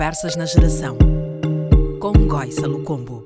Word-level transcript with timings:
Conversas 0.00 0.34
na 0.34 0.46
Geração, 0.46 0.96
com 2.00 2.12
Goisa 2.26 2.66
Lucombo. 2.66 3.22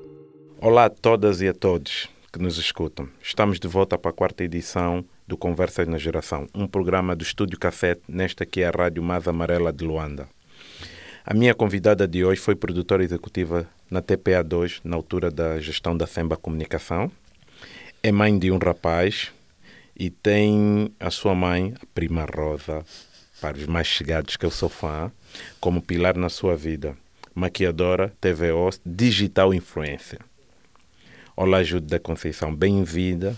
Olá 0.59 0.83
a 0.83 0.89
todas 0.89 1.39
e 1.39 1.47
a 1.47 1.53
todos 1.53 2.09
que 2.33 2.37
nos 2.37 2.57
escutam. 2.57 3.07
Estamos 3.23 3.61
de 3.61 3.65
volta 3.69 3.97
para 3.97 4.11
a 4.11 4.13
quarta 4.13 4.43
edição 4.43 5.05
do 5.25 5.37
Conversas 5.37 5.87
na 5.87 5.97
Geração, 5.97 6.49
um 6.53 6.67
programa 6.67 7.15
do 7.15 7.23
Estúdio 7.23 7.57
Cassete, 7.57 8.01
nesta 8.09 8.45
que 8.45 8.59
é 8.59 8.67
a 8.67 8.71
Rádio 8.71 9.01
Mais 9.01 9.25
Amarela 9.25 9.71
de 9.71 9.85
Luanda. 9.85 10.27
A 11.25 11.33
minha 11.33 11.55
convidada 11.55 12.05
de 12.05 12.25
hoje 12.25 12.41
foi 12.41 12.55
produtora 12.55 13.05
executiva 13.05 13.65
na 13.89 14.01
TPA2, 14.01 14.81
na 14.83 14.97
altura 14.97 15.31
da 15.31 15.57
gestão 15.61 15.95
da 15.95 16.05
Semba 16.05 16.35
Comunicação. 16.35 17.09
É 18.03 18.11
mãe 18.11 18.37
de 18.37 18.51
um 18.51 18.57
rapaz 18.57 19.31
e 19.95 20.09
tem 20.09 20.93
a 20.99 21.09
sua 21.09 21.33
mãe, 21.33 21.73
a 21.81 21.85
prima 21.93 22.25
Rosa, 22.25 22.83
para 23.41 23.57
os 23.57 23.65
mais 23.65 23.87
chegados 23.87 24.37
que 24.37 24.45
eu 24.45 24.51
sou 24.51 24.69
fã, 24.69 25.11
como 25.59 25.81
pilar 25.81 26.15
na 26.17 26.29
sua 26.29 26.55
vida. 26.55 26.95
Maquiadora, 27.33 28.13
TVO, 28.21 28.69
digital 28.85 29.51
influencer. 29.53 30.19
Olá, 31.35 31.63
Jude 31.63 31.87
da 31.87 31.99
Conceição, 31.99 32.55
bem-vinda 32.55 33.35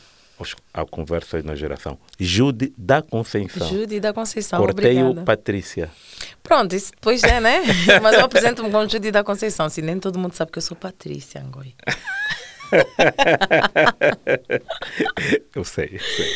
ao 0.72 0.86
Conversas 0.86 1.44
na 1.44 1.56
Geração. 1.56 1.98
Jude 2.20 2.72
da 2.78 3.02
Conceição. 3.02 3.68
Jude 3.68 4.00
da 4.00 4.14
Conceição, 4.14 4.60
Corteio 4.60 5.06
obrigada. 5.06 5.26
Patrícia. 5.26 5.90
Pronto, 6.44 6.76
isso 6.76 6.92
depois 6.92 7.24
é, 7.24 7.40
né? 7.40 7.64
Mas 8.02 8.14
eu 8.14 8.26
apresento-me 8.26 8.70
como 8.70 8.88
Jude 8.88 9.10
da 9.10 9.24
Conceição, 9.24 9.66
assim, 9.66 9.82
nem 9.82 10.00
todo 10.00 10.20
mundo 10.20 10.34
sabe 10.34 10.52
que 10.52 10.60
eu 10.60 10.62
sou 10.62 10.78
Patrícia 10.78 11.42
Angoi. 11.42 11.74
eu 15.56 15.64
sei, 15.64 15.90
eu 15.94 16.00
sei. 16.00 16.28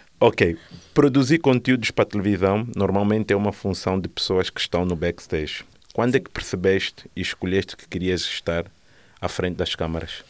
ok. 0.20 0.56
Produzir 0.94 1.38
conteúdos 1.38 1.90
para 1.90 2.04
televisão 2.04 2.66
normalmente 2.74 3.32
é 3.32 3.36
uma 3.36 3.52
função 3.52 4.00
de 4.00 4.08
pessoas 4.08 4.50
que 4.50 4.60
estão 4.60 4.84
no 4.84 4.96
backstage. 4.96 5.64
Quando 5.92 6.14
é 6.16 6.20
que 6.20 6.30
percebeste 6.30 7.10
e 7.14 7.20
escolheste 7.20 7.76
que 7.76 7.88
querias 7.88 8.20
estar 8.22 8.66
à 9.20 9.28
frente 9.28 9.56
das 9.56 9.74
câmaras? 9.74 10.24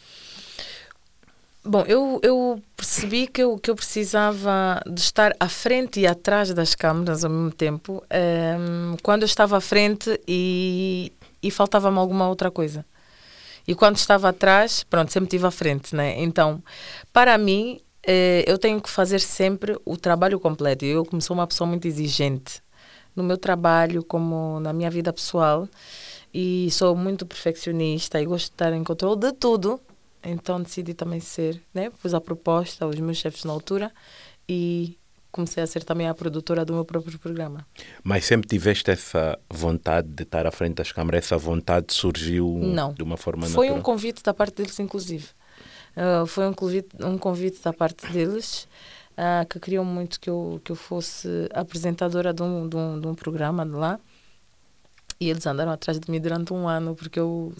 Bom, 1.63 1.83
eu, 1.85 2.19
eu 2.23 2.63
percebi 2.77 3.27
que 3.27 3.43
eu, 3.43 3.57
que 3.57 3.69
eu 3.69 3.75
precisava 3.75 4.81
de 4.89 5.01
estar 5.01 5.35
à 5.37 5.49
frente 5.49 5.99
e 5.99 6.07
atrás 6.07 6.53
das 6.53 6.73
câmaras 6.73 7.25
ao 7.25 7.29
mesmo 7.29 7.51
tempo, 7.51 8.01
um, 8.09 8.95
quando 9.03 9.23
eu 9.23 9.25
estava 9.25 9.57
à 9.57 9.59
frente 9.59 10.17
e, 10.25 11.11
e 11.43 11.51
faltava-me 11.51 11.97
alguma 11.97 12.29
outra 12.29 12.49
coisa. 12.49 12.85
E 13.67 13.75
quando 13.75 13.97
estava 13.97 14.29
atrás, 14.29 14.85
pronto, 14.85 15.11
sempre 15.11 15.27
estive 15.27 15.45
à 15.45 15.51
frente, 15.51 15.93
né? 15.93 16.15
Então, 16.21 16.63
para 17.11 17.37
mim, 17.37 17.81
eu 18.47 18.57
tenho 18.57 18.81
que 18.81 18.89
fazer 18.89 19.19
sempre 19.19 19.77
o 19.85 19.97
trabalho 19.97 20.39
completo. 20.39 20.85
Eu, 20.85 21.05
como 21.05 21.21
sou 21.21 21.35
uma 21.35 21.45
pessoa 21.47 21.67
muito 21.67 21.87
exigente 21.87 22.61
no 23.15 23.23
meu 23.23 23.37
trabalho, 23.37 24.03
como 24.03 24.59
na 24.59 24.71
minha 24.71 24.89
vida 24.89 25.11
pessoal, 25.11 25.67
e 26.33 26.69
sou 26.71 26.95
muito 26.95 27.25
perfeccionista 27.25 28.21
e 28.21 28.25
gosto 28.25 28.45
de 28.45 28.51
estar 28.53 28.71
em 28.73 28.83
controle 28.83 29.19
de 29.19 29.33
tudo, 29.33 29.81
então 30.23 30.61
decidi 30.61 30.93
também 30.93 31.19
ser, 31.19 31.61
né? 31.73 31.89
Pus 31.89 32.13
a 32.13 32.21
proposta 32.21 32.85
aos 32.85 32.95
meus 32.99 33.17
chefes 33.17 33.43
na 33.43 33.51
altura 33.53 33.91
e 34.47 34.97
comecei 35.31 35.61
a 35.61 35.67
ser 35.67 35.83
também 35.83 36.07
a 36.07 36.13
produtora 36.13 36.63
do 36.63 36.73
meu 36.73 36.85
próprio 36.85 37.17
programa. 37.19 37.65
Mas 38.03 38.25
sempre 38.25 38.47
tiveste 38.47 38.89
essa 38.91 39.37
vontade 39.49 40.07
de 40.07 40.23
estar 40.23 40.45
à 40.47 40.51
frente 40.51 40.75
das 40.75 40.91
câmaras? 40.91 41.25
Essa 41.25 41.37
vontade 41.37 41.93
surgiu 41.93 42.59
Não. 42.61 42.93
de 42.93 43.03
uma 43.03 43.17
forma 43.17 43.47
Foi 43.47 43.67
natural? 43.67 43.79
um 43.79 43.81
convite 43.81 44.23
da 44.23 44.33
parte 44.33 44.55
deles, 44.57 44.79
inclusive. 44.79 45.27
Uh, 45.97 46.27
foi 46.27 46.47
um 46.47 46.53
convite, 46.53 46.89
um 47.03 47.17
convite 47.17 47.59
da 47.63 47.73
parte 47.73 48.05
deles 48.11 48.67
uh, 49.17 49.47
que 49.49 49.59
queriam 49.59 49.83
muito 49.83 50.19
que 50.19 50.29
eu, 50.29 50.61
que 50.63 50.71
eu 50.71 50.75
fosse 50.75 51.49
apresentadora 51.51 52.31
de 52.31 52.43
um, 52.43 52.69
de, 52.69 52.77
um, 52.77 53.01
de 53.01 53.07
um 53.07 53.15
programa 53.15 53.65
de 53.65 53.71
lá. 53.71 53.99
E 55.19 55.27
eles 55.27 55.47
andaram 55.47 55.71
atrás 55.71 55.99
de 55.99 56.11
mim 56.11 56.21
durante 56.21 56.53
um 56.53 56.67
ano, 56.67 56.95
porque 56.95 57.19
eu, 57.19 57.51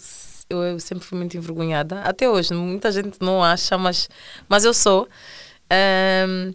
eu, 0.48 0.62
eu 0.62 0.78
sempre 0.78 1.04
fui 1.04 1.18
muito 1.18 1.36
envergonhada. 1.36 2.00
Até 2.02 2.30
hoje, 2.30 2.54
muita 2.54 2.92
gente 2.92 3.18
não 3.20 3.42
acha, 3.42 3.76
mas, 3.76 4.08
mas 4.48 4.64
eu 4.64 4.72
sou. 4.72 5.08
Um, 6.28 6.54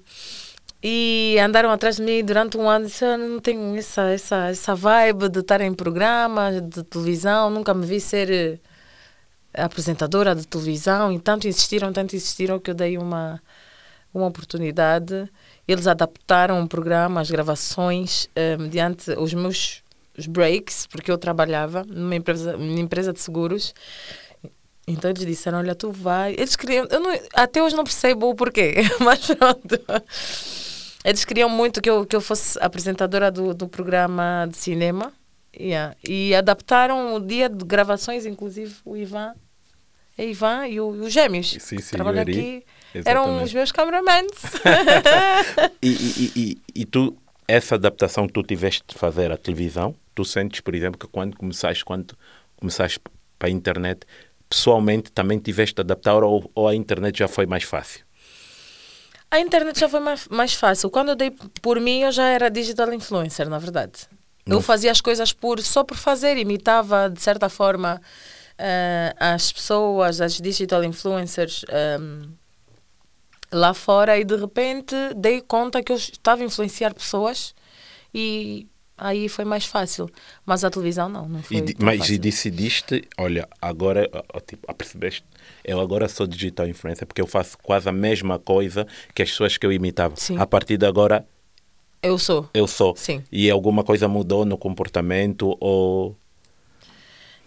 e 0.82 1.38
andaram 1.40 1.70
atrás 1.70 1.98
de 1.98 2.04
mim 2.04 2.24
durante 2.24 2.58
um 2.58 2.70
ano 2.70 2.86
e 2.86 2.88
disse, 2.88 3.04
eu 3.06 3.18
não 3.18 3.40
tenho 3.40 3.76
essa, 3.76 4.04
essa, 4.04 4.48
essa 4.48 4.76
vibe 4.76 5.30
de 5.30 5.40
estar 5.40 5.60
em 5.60 5.74
programas 5.74 6.62
de 6.62 6.84
televisão, 6.84 7.50
nunca 7.50 7.74
me 7.74 7.86
vi 7.86 8.00
ser 8.00 8.62
apresentadora 9.54 10.36
de 10.36 10.48
televisão 10.48 11.12
e 11.12 11.20
tanto 11.20 11.48
insistiram, 11.48 11.92
tanto 11.94 12.16
insistiram 12.16 12.60
que 12.60 12.72
eu 12.72 12.76
dei 12.76 12.98
uma, 12.98 13.42
uma 14.14 14.28
oportunidade. 14.28 15.30
Eles 15.68 15.88
adaptaram 15.88 16.62
o 16.62 16.68
programa, 16.68 17.22
as 17.22 17.30
gravações, 17.30 18.28
eh, 18.36 18.58
mediante 18.58 19.12
os 19.12 19.34
meus 19.34 19.84
os 20.18 20.28
breaks, 20.28 20.86
porque 20.88 21.12
eu 21.12 21.18
trabalhava 21.18 21.84
numa 21.84 22.16
empresa, 22.16 22.56
numa 22.56 22.80
empresa 22.80 23.12
de 23.12 23.20
seguros. 23.20 23.74
Então 24.88 25.10
eles 25.10 25.26
disseram, 25.26 25.60
olha, 25.60 25.74
tu 25.74 25.92
vai... 25.92 26.34
Eles 26.34 26.56
queriam... 26.56 26.86
Eu 26.90 27.00
não, 27.00 27.18
até 27.34 27.64
hoje 27.64 27.76
não 27.76 27.84
percebo 27.84 28.30
o 28.30 28.36
porquê, 28.36 28.76
mas 29.00 29.26
pronto. 29.26 29.80
Eles 31.04 31.26
queriam 31.26 31.50
muito 31.50 31.82
que 31.82 31.90
eu, 31.90 32.06
que 32.06 32.16
eu 32.16 32.22
fosse 32.22 32.60
apresentadora 32.62 33.32
do, 33.32 33.54
do 33.54 33.68
programa 33.68 34.48
de 34.50 34.58
cinema. 34.58 35.12
Yeah. 35.58 35.96
E 36.08 36.34
adaptaram 36.34 37.16
o 37.16 37.20
dia 37.20 37.48
de 37.48 37.64
gravações, 37.64 38.26
inclusive 38.26 38.76
o 38.84 38.98
Ivan, 38.98 39.34
a 40.18 40.24
Ivan 40.24 40.68
e, 40.68 40.80
o, 40.80 40.96
e 40.96 41.00
os 41.00 41.12
gêmeos 41.14 41.52
Sim, 41.60 41.78
que 41.78 41.82
sim, 41.82 41.92
trabalham 41.96 42.20
o 42.20 42.30
Eri. 42.30 42.32
aqui. 42.32 42.66
Eram 43.06 43.22
Exatamente. 43.24 43.44
os 43.46 43.54
meus 43.54 43.72
cameramans. 43.72 44.32
E, 45.82 45.90
e, 45.90 46.32
e, 46.36 46.62
e 46.82 46.86
tu, 46.86 47.18
essa 47.48 47.76
adaptação 47.76 48.26
que 48.28 48.34
tu 48.34 48.42
tiveste 48.44 48.84
de 48.88 48.96
fazer 48.96 49.32
à 49.32 49.38
televisão, 49.38 49.94
tu 50.16 50.24
sentes, 50.24 50.62
por 50.62 50.74
exemplo, 50.74 50.98
que 51.00 51.08
quando 51.08 51.36
começaste, 51.36 51.84
quando 51.84 52.16
começaste 52.56 53.00
para 53.38 53.50
a 53.50 53.52
internet, 53.52 54.06
pessoalmente 54.48 55.12
também 55.12 55.40
tiveste 55.40 55.76
de 55.76 55.82
adaptar 55.82 56.24
ou, 56.24 56.50
ou 56.56 56.68
a 56.68 56.76
internet 56.76 57.20
já 57.20 57.28
foi 57.28 57.46
mais 57.46 57.64
fácil? 57.64 58.06
A 59.30 59.40
internet 59.40 59.80
já 59.80 59.90
foi 59.90 60.00
mais, 60.00 60.28
mais 60.30 60.54
fácil. 60.54 60.90
Quando 60.90 61.10
eu 61.10 61.16
dei 61.16 61.32
por 61.62 61.80
mim, 61.80 62.02
eu 62.02 62.12
já 62.12 62.30
era 62.30 62.50
digital 62.50 62.94
influencer, 62.94 63.50
na 63.50 63.58
verdade. 63.58 63.94
Eu 64.46 64.62
fazia 64.62 64.92
as 64.92 65.02
coisas 65.02 65.34
por 65.34 65.60
só 65.62 65.84
por 65.84 65.98
fazer, 65.98 66.38
imitava 66.38 67.10
de 67.10 67.22
certa 67.22 67.50
forma 67.50 68.02
eh, 68.58 69.16
as 69.20 69.52
pessoas, 69.52 70.22
as 70.22 70.40
digital 70.40 70.84
influencers 70.84 71.66
ehm, 71.70 72.30
lá 73.52 73.74
fora 73.74 74.18
e 74.18 74.24
de 74.24 74.36
repente 74.36 74.96
dei 75.16 75.42
conta 75.42 75.84
que 75.84 75.92
eu 75.92 75.96
estava 75.96 76.42
a 76.42 76.46
influenciar 76.46 76.94
pessoas 76.94 77.54
e 78.14 78.68
aí 78.98 79.28
foi 79.28 79.46
mais 79.46 79.66
fácil. 79.66 80.10
Mas 80.46 80.64
a 80.64 80.70
televisão 80.70 81.10
não, 81.10 81.28
não 81.28 81.44
foi. 81.44 81.58
E, 81.58 81.76
mas 81.80 82.00
fácil. 82.00 82.16
e 82.16 82.18
decidiste, 82.18 83.04
olha, 83.18 83.48
agora, 83.62 84.10
tipo, 84.46 84.70
apercebeste, 84.70 85.26
eu 85.64 85.80
agora 85.80 86.08
sou 86.08 86.28
digital 86.28 86.68
influencer 86.68 87.08
porque 87.08 87.22
eu 87.22 87.28
faço 87.28 87.58
quase 87.62 87.88
a 87.90 87.92
mesma 87.92 88.40
coisa 88.40 88.88
que 89.14 89.22
as 89.22 89.30
pessoas 89.30 89.58
que 89.58 89.66
eu 89.66 89.72
imitava. 89.72 90.16
Sim. 90.16 90.38
A 90.38 90.46
partir 90.46 90.78
de 90.78 90.86
agora, 90.86 91.26
Eu 92.02 92.18
sou. 92.18 92.50
eu 92.54 92.68
sou. 92.68 92.96
Sim. 92.96 93.24
E 93.32 93.50
alguma 93.50 93.84
coisa 93.84 94.08
mudou 94.08 94.46
no 94.46 94.58
comportamento 94.58 95.56
ou... 95.60 96.16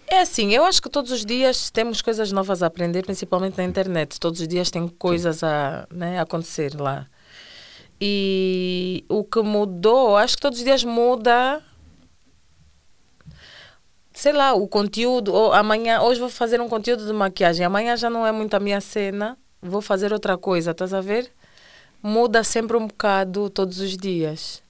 É 0.09 0.21
assim, 0.21 0.53
eu 0.55 0.65
acho 0.65 0.81
que 0.81 0.89
todos 0.89 1.11
os 1.11 1.25
dias 1.25 1.71
temos 1.71 2.01
coisas 2.01 2.31
novas 2.31 2.63
a 2.63 2.67
aprender, 2.67 3.05
principalmente 3.05 3.59
na 3.59 3.65
internet. 3.65 4.21
Todos 4.21 4.41
os 4.41 4.49
dias 4.49 4.71
tem 4.71 4.87
coisas 4.87 5.43
a 5.43 5.87
né, 5.91 6.21
acontecer 6.21 6.79
lá. 6.79 7.07
E 8.01 9.05
o 9.09 9.25
que 9.25 9.41
mudou, 9.41 10.17
acho 10.17 10.37
que 10.37 10.43
todos 10.43 10.59
os 10.59 10.65
dias 10.65 10.85
muda. 10.85 11.63
Sei 14.13 14.33
lá, 14.33 14.55
o 14.55 14.69
conteúdo. 14.69 15.33
Ou 15.33 15.53
amanhã, 15.53 16.01
hoje 16.01 16.21
vou 16.21 16.31
fazer 16.31 16.61
um 16.61 16.69
conteúdo 16.69 17.05
de 17.05 17.13
maquiagem, 17.13 17.67
amanhã 17.67 17.97
já 17.97 18.09
não 18.09 18.27
é 18.27 18.33
muito 18.33 18.55
a 18.55 18.61
minha 18.61 18.81
cena, 18.81 19.37
vou 19.61 19.83
fazer 19.83 20.13
outra 20.13 20.39
coisa, 20.39 20.71
estás 20.71 20.95
a 20.95 21.01
ver? 21.01 21.31
Muda 22.03 22.45
sempre 22.45 22.77
um 22.77 22.87
bocado 22.87 23.51
todos 23.51 23.81
os 23.81 23.97
dias 23.97 24.63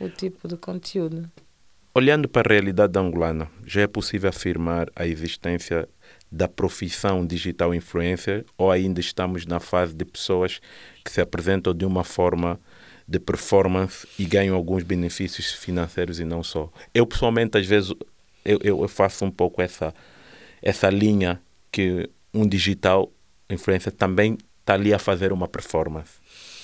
o 0.00 0.08
tipo 0.08 0.48
de 0.48 0.56
conteúdo. 0.56 1.30
Olhando 1.96 2.28
para 2.28 2.52
a 2.52 2.52
realidade 2.52 2.98
angolana, 2.98 3.48
já 3.64 3.82
é 3.82 3.86
possível 3.86 4.28
afirmar 4.28 4.90
a 4.96 5.06
existência 5.06 5.88
da 6.30 6.48
profissão 6.48 7.24
digital 7.24 7.72
influencer 7.72 8.44
ou 8.58 8.72
ainda 8.72 8.98
estamos 8.98 9.46
na 9.46 9.60
fase 9.60 9.94
de 9.94 10.04
pessoas 10.04 10.60
que 11.04 11.12
se 11.12 11.20
apresentam 11.20 11.72
de 11.72 11.84
uma 11.84 12.02
forma 12.02 12.58
de 13.06 13.20
performance 13.20 14.08
e 14.18 14.24
ganham 14.24 14.56
alguns 14.56 14.82
benefícios 14.82 15.52
financeiros 15.52 16.18
e 16.18 16.24
não 16.24 16.42
só? 16.42 16.68
Eu 16.92 17.06
pessoalmente 17.06 17.56
às 17.56 17.66
vezes 17.66 17.92
eu, 18.44 18.58
eu 18.60 18.88
faço 18.88 19.24
um 19.24 19.30
pouco 19.30 19.62
essa 19.62 19.94
essa 20.60 20.90
linha 20.90 21.40
que 21.70 22.10
um 22.32 22.44
digital 22.44 23.12
influencer 23.48 23.92
também 23.92 24.36
está 24.58 24.74
ali 24.74 24.92
a 24.92 24.98
fazer 24.98 25.32
uma 25.32 25.46
performance. 25.46 26.14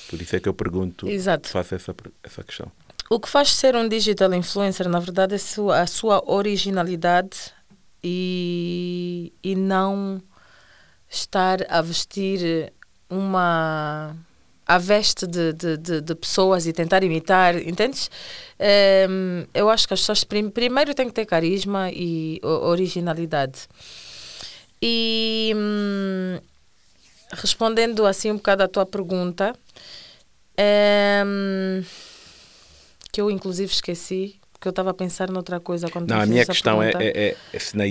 Por 0.09 0.21
isso 0.21 0.35
é 0.35 0.41
que 0.41 0.49
eu 0.49 0.55
pergunto, 0.55 1.09
Exato. 1.09 1.49
faço 1.49 1.77
essa, 1.77 1.95
essa 2.25 2.43
questão. 2.43 2.73
O 3.13 3.19
que 3.19 3.29
faz 3.29 3.51
ser 3.53 3.75
um 3.75 3.89
digital 3.89 4.33
influencer, 4.35 4.89
na 4.89 5.01
verdade, 5.01 5.35
é 5.35 5.39
sua- 5.39 5.81
a 5.81 5.87
sua 5.87 6.23
originalidade 6.31 7.37
e, 8.05 9.33
e 9.43 9.57
não 9.57 10.23
estar 11.09 11.59
a 11.69 11.83
vestir 11.83 12.73
uma 13.11 14.17
à 14.65 14.79
veste 14.79 15.27
de, 15.27 15.53
de, 15.53 15.77
de, 15.77 16.01
de 16.01 16.15
pessoas 16.15 16.69
e 16.69 16.73
tentar 16.73 17.03
imitar, 17.03 17.57
entendes? 17.57 18.09
Ehm, 18.61 19.45
eu 19.53 19.69
acho 19.69 19.89
que 19.89 19.95
as 19.95 20.01
pessoas 20.01 20.23
prim 20.23 20.49
primeiro 20.49 20.95
têm 20.95 21.09
que 21.09 21.13
ter 21.15 21.27
carisma 21.27 21.91
e 21.91 22.39
originalidade. 22.45 23.67
E 24.81 25.53
hum, 25.57 26.39
respondendo 27.33 28.07
assim 28.07 28.31
um 28.31 28.37
bocado 28.37 28.63
à 28.63 28.69
tua 28.69 28.87
pergunta, 28.87 29.53
ehm, 30.57 31.83
que 33.13 33.21
eu 33.21 33.31
inclusive 33.31 33.73
esqueci, 33.73 34.41
porque 34.61 34.69
eu 34.69 34.71
estava 34.71 34.91
a 34.91 34.95
pensar 34.95 35.31
noutra 35.31 35.59
coisa 35.59 35.89
quando 35.89 36.11
Não, 36.11 36.21
a 36.21 36.27
minha 36.27 36.45
questão 36.45 36.83
é, 36.83 36.93
é, 36.99 37.37
é, 37.51 37.59
se, 37.59 37.75
na, 37.75 37.85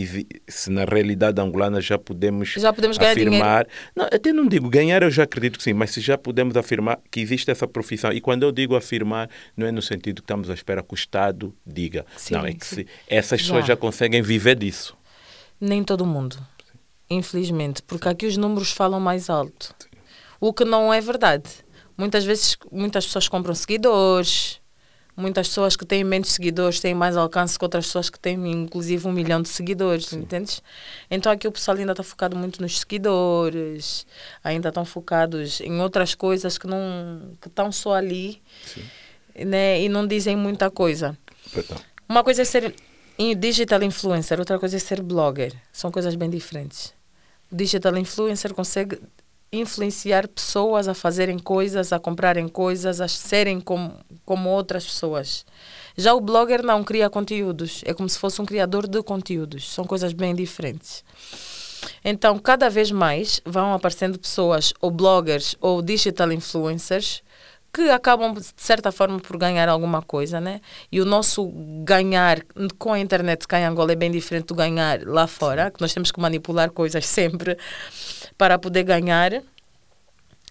se 0.48 0.70
na 0.70 0.86
realidade 0.86 1.42
angolana 1.42 1.82
já 1.82 1.98
podemos, 1.98 2.50
já 2.50 2.72
podemos 2.72 3.00
afirmar. 3.00 3.68
Não, 3.96 4.06
até 4.06 4.32
não 4.32 4.48
digo 4.48 4.70
ganhar, 4.70 5.02
eu 5.02 5.10
já 5.10 5.24
acredito 5.24 5.58
que 5.58 5.64
sim, 5.64 5.74
mas 5.74 5.90
se 5.90 6.00
já 6.00 6.16
podemos 6.16 6.56
afirmar 6.56 7.00
que 7.10 7.22
existe 7.22 7.50
essa 7.50 7.68
profissão. 7.68 8.12
E 8.14 8.22
quando 8.22 8.44
eu 8.44 8.52
digo 8.52 8.76
afirmar, 8.76 9.32
não 9.58 9.66
é 9.66 9.72
no 9.72 9.82
sentido 9.82 10.18
que 10.18 10.26
estamos 10.26 10.48
à 10.48 10.54
espera 10.54 10.84
que 10.84 10.94
o 10.94 10.96
Estado 10.96 11.56
diga. 11.66 12.06
Sim, 12.16 12.36
não, 12.36 12.46
é 12.46 12.54
que 12.54 12.64
se, 12.64 12.86
essas 13.08 13.42
pessoas 13.42 13.62
já. 13.62 13.74
já 13.74 13.76
conseguem 13.76 14.22
viver 14.22 14.56
disso. 14.56 14.96
Nem 15.60 15.84
todo 15.84 16.06
mundo, 16.06 16.38
infelizmente, 17.10 17.82
porque 17.82 18.08
aqui 18.08 18.28
os 18.28 18.38
números 18.38 18.72
falam 18.72 19.00
mais 19.00 19.28
alto. 19.28 19.74
Sim. 19.80 19.90
O 20.40 20.54
que 20.54 20.64
não 20.64 20.94
é 20.94 21.02
verdade. 21.02 21.50
Muitas 21.98 22.24
vezes, 22.24 22.56
muitas 22.72 23.08
pessoas 23.08 23.28
compram 23.28 23.56
seguidores 23.56 24.59
muitas 25.20 25.48
pessoas 25.50 25.76
que 25.76 25.86
têm 25.86 26.04
menos 26.04 26.30
seguidores 26.30 26.80
têm 26.80 26.94
mais 26.94 27.18
alcance 27.18 27.58
que 27.58 27.66
outras 27.66 27.86
pessoas 27.88 28.10
que 28.10 28.20
têm 28.20 28.36
inclusive 28.52 29.08
um 29.08 29.12
milhão 29.12 29.42
de 29.42 29.50
seguidores, 29.50 30.08
Sim. 30.08 30.20
entendes? 30.20 30.64
Então 31.12 31.32
aqui 31.32 31.48
o 31.48 31.52
pessoal 31.52 31.78
ainda 31.78 31.92
está 31.92 32.04
focado 32.04 32.36
muito 32.36 32.62
nos 32.62 32.80
seguidores, 32.80 34.08
ainda 34.44 34.70
estão 34.70 34.86
focados 34.86 35.62
em 35.62 35.82
outras 35.82 36.16
coisas 36.16 36.58
que 36.58 36.66
não 36.66 37.34
que 37.42 37.48
estão 37.48 37.72
só 37.72 37.94
ali, 37.94 38.42
Sim. 38.66 39.46
né? 39.46 39.82
E 39.82 39.90
não 39.90 40.08
dizem 40.08 40.36
muita 40.36 40.72
coisa. 40.72 41.18
Então. 41.56 41.78
Uma 42.08 42.24
coisa 42.24 42.42
é 42.42 42.46
ser 42.46 42.74
digital 43.38 43.84
influencer, 43.84 44.40
outra 44.40 44.58
coisa 44.58 44.78
é 44.78 44.80
ser 44.80 45.02
blogger. 45.02 45.54
São 45.72 45.92
coisas 45.92 46.16
bem 46.16 46.30
diferentes. 46.30 46.94
O 47.52 47.56
digital 47.56 47.98
influencer 47.98 48.54
consegue 48.54 49.00
influenciar 49.52 50.28
pessoas 50.28 50.88
a 50.88 50.94
fazerem 50.94 51.40
coisas, 51.40 51.92
a 51.92 52.00
comprarem 52.00 52.48
coisas, 52.48 53.02
a 53.02 53.08
serem 53.08 53.60
como, 53.60 53.94
como 54.26 54.50
outras 54.50 54.86
pessoas. 54.86 55.46
Já 55.98 56.14
o 56.14 56.22
blogger 56.22 56.64
não 56.64 56.84
cria 56.84 57.10
conteúdos, 57.10 57.82
é 57.86 57.94
como 57.94 58.08
se 58.08 58.20
fosse 58.20 58.42
um 58.42 58.46
criador 58.46 58.88
de 58.88 59.02
conteúdos, 59.02 59.72
são 59.72 59.86
coisas 59.86 60.14
bem 60.14 60.36
diferentes. 60.36 61.04
Então, 62.04 62.38
cada 62.38 62.70
vez 62.70 62.92
mais 62.92 63.42
vão 63.46 63.74
aparecendo 63.74 64.20
pessoas, 64.20 64.74
ou 64.80 64.92
bloggers, 64.92 65.56
ou 65.60 65.82
digital 65.82 66.32
influencers, 66.32 67.24
que 67.84 67.90
acabam, 67.90 68.34
de 68.34 68.46
certa 68.58 68.92
forma, 68.92 69.20
por 69.20 69.38
ganhar 69.38 69.70
alguma 69.70 70.02
coisa, 70.02 70.42
né? 70.42 70.60
E 70.92 71.00
o 71.00 71.06
nosso 71.06 71.50
ganhar 71.84 72.40
com 72.78 72.94
a 72.94 73.00
internet 73.00 73.48
cá 73.48 73.60
em 73.60 73.66
Angola 73.66 73.94
é 73.94 73.96
bem 73.96 74.12
diferente 74.12 74.48
do 74.48 74.56
ganhar 74.56 75.02
lá 75.06 75.28
fora, 75.28 75.72
que 75.72 75.80
nós 75.80 75.94
temos 75.94 76.12
que 76.12 76.20
manipular 76.20 76.72
coisas 76.72 77.06
sempre 77.08 77.58
para 78.38 78.60
poder 78.60 78.84
ganhar. 78.84 79.42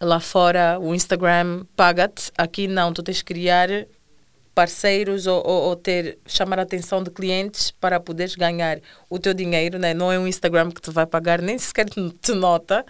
Lá 0.00 0.20
fora, 0.20 0.78
o 0.80 0.94
Instagram 0.94 1.64
paga-te, 1.74 2.30
aqui 2.38 2.68
não, 2.68 2.92
tu 2.92 3.02
tens 3.02 3.18
que 3.18 3.34
criar 3.34 3.68
parceiros 4.58 5.28
ou, 5.28 5.40
ou, 5.46 5.62
ou, 5.68 5.76
ter 5.76 6.18
chamar 6.26 6.58
a 6.58 6.62
atenção 6.62 7.00
de 7.00 7.12
clientes 7.12 7.70
para 7.70 8.00
poderes 8.00 8.34
ganhar 8.34 8.80
o 9.08 9.16
teu 9.16 9.32
dinheiro, 9.32 9.78
né? 9.78 9.94
não 9.94 10.10
é 10.10 10.18
um 10.18 10.26
Instagram 10.26 10.72
que 10.72 10.80
te 10.80 10.90
vai 10.90 11.06
pagar, 11.06 11.40
nem 11.40 11.56
sequer 11.56 11.86
te 11.88 12.32
nota. 12.32 12.84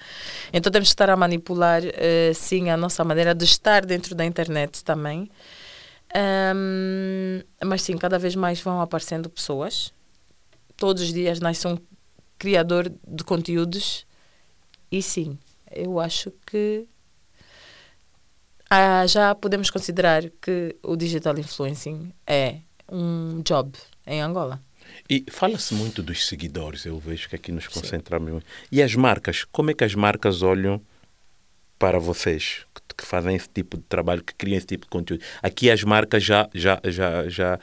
Então 0.50 0.72
temos 0.72 0.88
que 0.88 0.94
estar 0.94 1.10
a 1.10 1.16
manipular, 1.16 1.82
uh, 1.82 2.34
sim, 2.34 2.70
a 2.70 2.76
nossa 2.78 3.04
maneira 3.04 3.34
de 3.34 3.44
estar 3.44 3.84
dentro 3.84 4.14
da 4.14 4.24
internet 4.24 4.82
também. 4.82 5.30
Um, 6.16 7.42
mas 7.62 7.82
sim, 7.82 7.98
cada 7.98 8.18
vez 8.18 8.34
mais 8.34 8.58
vão 8.62 8.80
aparecendo 8.80 9.28
pessoas. 9.28 9.92
Todos 10.74 11.02
os 11.02 11.12
dias 11.12 11.38
nasce 11.38 11.68
um 11.68 11.76
criador 12.38 12.90
de 13.06 13.24
conteúdos. 13.24 14.06
E 14.90 15.02
sim, 15.02 15.38
eu 15.70 16.00
acho 16.00 16.32
que 16.46 16.88
ah, 18.70 19.06
já 19.06 19.34
podemos 19.34 19.70
considerar 19.70 20.22
que 20.42 20.76
o 20.82 20.96
digital 20.96 21.38
influencing 21.38 22.12
é 22.26 22.58
um 22.90 23.40
job 23.42 23.72
em 24.06 24.20
Angola. 24.20 24.60
E 25.08 25.24
fala-se 25.30 25.74
muito 25.74 26.02
dos 26.02 26.26
seguidores, 26.26 26.84
eu 26.84 26.98
vejo 26.98 27.28
que 27.28 27.36
aqui 27.36 27.52
nos 27.52 27.66
concentramos 27.66 28.30
muito. 28.30 28.46
E 28.70 28.82
as 28.82 28.94
marcas, 28.94 29.44
como 29.44 29.70
é 29.70 29.74
que 29.74 29.84
as 29.84 29.94
marcas 29.94 30.42
olham 30.42 30.80
para 31.78 31.98
vocês 31.98 32.66
que, 32.74 32.96
que, 32.96 33.06
fazem 33.06 33.36
esse 33.36 33.48
tipo 33.48 33.76
de 33.76 33.84
trabalho, 33.84 34.22
que 34.22 34.34
criam 34.34 34.58
esse 34.58 34.66
tipo 34.66 34.84
de 34.84 34.90
conteúdo? 34.90 35.22
Aqui 35.42 35.70
as 35.70 35.82
marcas 35.82 36.22
já 36.22 36.48
já 36.54 36.80
já 36.84 37.28
já 37.28 37.58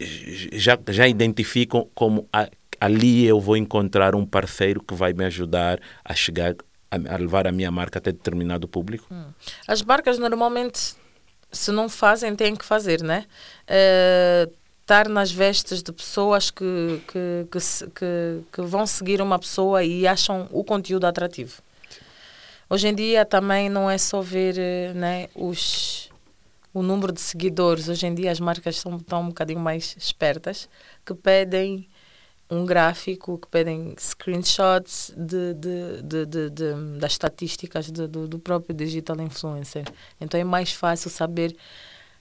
já, 0.00 0.78
já 0.88 1.08
identificam 1.08 1.88
como 1.94 2.28
a, 2.32 2.48
ali 2.80 3.24
eu 3.24 3.40
vou 3.40 3.56
encontrar 3.56 4.14
um 4.14 4.26
parceiro 4.26 4.82
que 4.82 4.94
vai 4.94 5.12
me 5.12 5.24
ajudar 5.24 5.80
a 6.04 6.14
chegar 6.14 6.54
a, 6.92 7.14
a 7.14 7.16
levar 7.16 7.46
a 7.46 7.52
minha 7.52 7.70
marca 7.70 7.98
até 7.98 8.12
determinado 8.12 8.68
público? 8.68 9.06
Hum. 9.10 9.32
As 9.66 9.82
marcas 9.82 10.18
normalmente, 10.18 10.94
se 11.50 11.72
não 11.72 11.88
fazem, 11.88 12.36
têm 12.36 12.54
que 12.54 12.64
fazer, 12.64 13.02
né? 13.02 13.24
Uh, 13.66 14.52
estar 14.82 15.08
nas 15.08 15.30
vestes 15.30 15.82
de 15.82 15.92
pessoas 15.92 16.50
que, 16.50 17.00
que, 17.06 17.46
que, 17.94 18.42
que, 18.52 18.62
vão 18.62 18.84
seguir 18.86 19.22
uma 19.22 19.38
pessoa 19.38 19.82
e 19.82 20.06
acham 20.06 20.48
o 20.50 20.62
conteúdo 20.62 21.06
atrativo. 21.06 21.62
Hoje 22.68 22.88
em 22.88 22.94
dia 22.94 23.24
também 23.24 23.68
não 23.68 23.88
é 23.88 23.96
só 23.96 24.20
ver 24.20 24.56
né, 24.94 25.28
os, 25.34 26.10
o 26.74 26.82
número 26.82 27.12
de 27.12 27.20
seguidores. 27.20 27.88
Hoje 27.88 28.06
em 28.06 28.14
dia 28.14 28.32
as 28.32 28.40
marcas 28.40 28.76
estão 28.76 29.20
um 29.20 29.28
bocadinho 29.28 29.60
mais 29.60 29.96
espertas, 29.96 30.68
que 31.06 31.14
pedem 31.14 31.88
um 32.52 32.66
gráfico 32.66 33.38
que 33.38 33.48
pedem 33.48 33.94
screenshots 33.98 35.10
de, 35.16 35.54
de, 35.54 36.02
de, 36.02 36.50
de, 36.50 36.98
das 36.98 37.12
estatísticas 37.12 37.90
do, 37.90 38.28
do 38.28 38.38
próprio 38.38 38.76
digital 38.76 39.18
influencer. 39.22 39.84
Então 40.20 40.38
é 40.38 40.44
mais 40.44 40.70
fácil 40.70 41.08
saber 41.08 41.56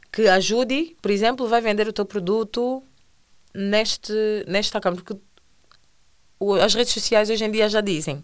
que 0.09 0.29
ajude, 0.29 0.95
por 1.01 1.11
exemplo, 1.11 1.47
vai 1.49 1.59
vender 1.59 1.85
o 1.85 1.91
teu 1.91 2.05
produto 2.05 2.81
neste, 3.53 4.13
nesta 4.47 4.79
câmara. 4.79 5.03
Porque 5.03 5.21
as 6.63 6.73
redes 6.73 6.93
sociais 6.93 7.29
hoje 7.29 7.43
em 7.43 7.51
dia 7.51 7.67
já 7.67 7.81
dizem 7.81 8.23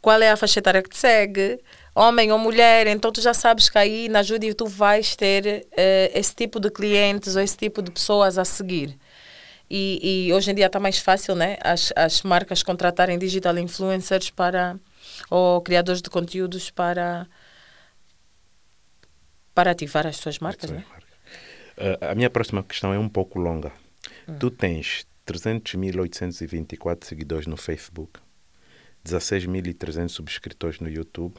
qual 0.00 0.22
é 0.22 0.30
a 0.30 0.36
faixa 0.36 0.60
etária 0.60 0.82
que 0.82 0.88
te 0.88 0.96
segue, 0.96 1.60
homem 1.94 2.32
ou 2.32 2.38
mulher, 2.38 2.86
então 2.86 3.12
tu 3.12 3.20
já 3.20 3.34
sabes 3.34 3.68
que 3.68 3.76
aí 3.76 4.08
na 4.08 4.20
Ajude 4.20 4.54
tu 4.54 4.66
vais 4.66 5.14
ter 5.16 5.66
uh, 5.66 6.18
esse 6.18 6.34
tipo 6.34 6.60
de 6.60 6.70
clientes 6.70 7.36
ou 7.36 7.42
esse 7.42 7.56
tipo 7.56 7.82
de 7.82 7.90
pessoas 7.90 8.38
a 8.38 8.44
seguir. 8.44 8.96
E, 9.68 10.26
e 10.28 10.32
hoje 10.32 10.50
em 10.50 10.54
dia 10.54 10.66
está 10.66 10.78
mais 10.78 10.98
fácil, 10.98 11.34
né? 11.34 11.56
As, 11.60 11.92
as 11.96 12.22
marcas 12.22 12.62
contratarem 12.62 13.18
digital 13.18 13.58
influencers 13.58 14.30
para 14.30 14.78
ou 15.28 15.60
criadores 15.60 16.00
de 16.00 16.10
conteúdos 16.10 16.70
para 16.70 17.26
para 19.54 19.70
ativar 19.70 20.06
as 20.06 20.16
suas 20.16 20.38
marcas, 20.38 20.70
né? 20.70 20.84
Uh, 21.78 22.10
a 22.10 22.14
minha 22.14 22.30
próxima 22.30 22.62
questão 22.62 22.92
é 22.92 22.98
um 22.98 23.08
pouco 23.08 23.38
longa. 23.38 23.72
Hum. 24.28 24.36
Tu 24.38 24.50
tens 24.50 25.06
300.824 25.26 27.04
seguidores 27.04 27.46
no 27.46 27.56
Facebook, 27.56 28.20
16.300 29.04 30.08
subscritores 30.10 30.78
no 30.78 30.88
YouTube, 30.88 31.34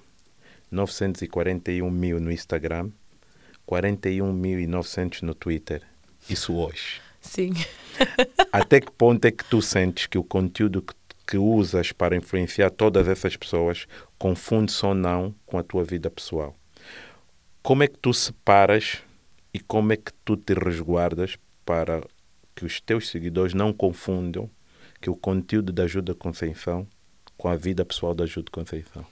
941 0.71 1.89
mil 1.89 2.19
no 2.19 2.31
Instagram, 2.31 2.89
41.900 3.67 5.21
no 5.21 5.33
Twitter. 5.33 5.83
Isso 6.29 6.55
hoje. 6.55 7.06
Sim. 7.27 7.53
Até 8.51 8.79
que 8.79 8.91
ponto 8.91 9.25
é 9.25 9.31
que 9.31 9.43
tu 9.43 9.61
sentes 9.61 10.07
que 10.07 10.17
o 10.17 10.23
conteúdo 10.23 10.81
que, 10.81 10.93
que 11.27 11.37
usas 11.37 11.91
para 11.91 12.15
influenciar 12.15 12.69
todas 12.71 13.07
essas 13.07 13.35
pessoas 13.35 13.85
confunde-se 14.17 14.85
ou 14.85 14.93
não 14.93 15.35
com 15.45 15.57
a 15.57 15.63
tua 15.63 15.83
vida 15.83 16.09
pessoal? 16.09 16.55
Como 17.61 17.83
é 17.83 17.87
que 17.87 17.97
tu 17.97 18.13
separas 18.13 19.03
e 19.53 19.59
como 19.59 19.91
é 19.91 19.97
que 19.97 20.13
tu 20.23 20.37
te 20.37 20.53
resguardas 20.53 21.37
para 21.65 22.01
que 22.55 22.65
os 22.65 22.79
teus 22.79 23.09
seguidores 23.09 23.53
não 23.53 23.73
confundam 23.73 24.49
que 25.01 25.09
o 25.09 25.15
conteúdo 25.15 25.71
da 25.73 25.83
Ajuda 25.83 26.15
Conceição 26.15 26.87
com 27.37 27.49
a 27.49 27.55
vida 27.55 27.85
pessoal 27.85 28.15
da 28.15 28.23
Ajuda 28.23 28.49
Conceição? 28.51 29.05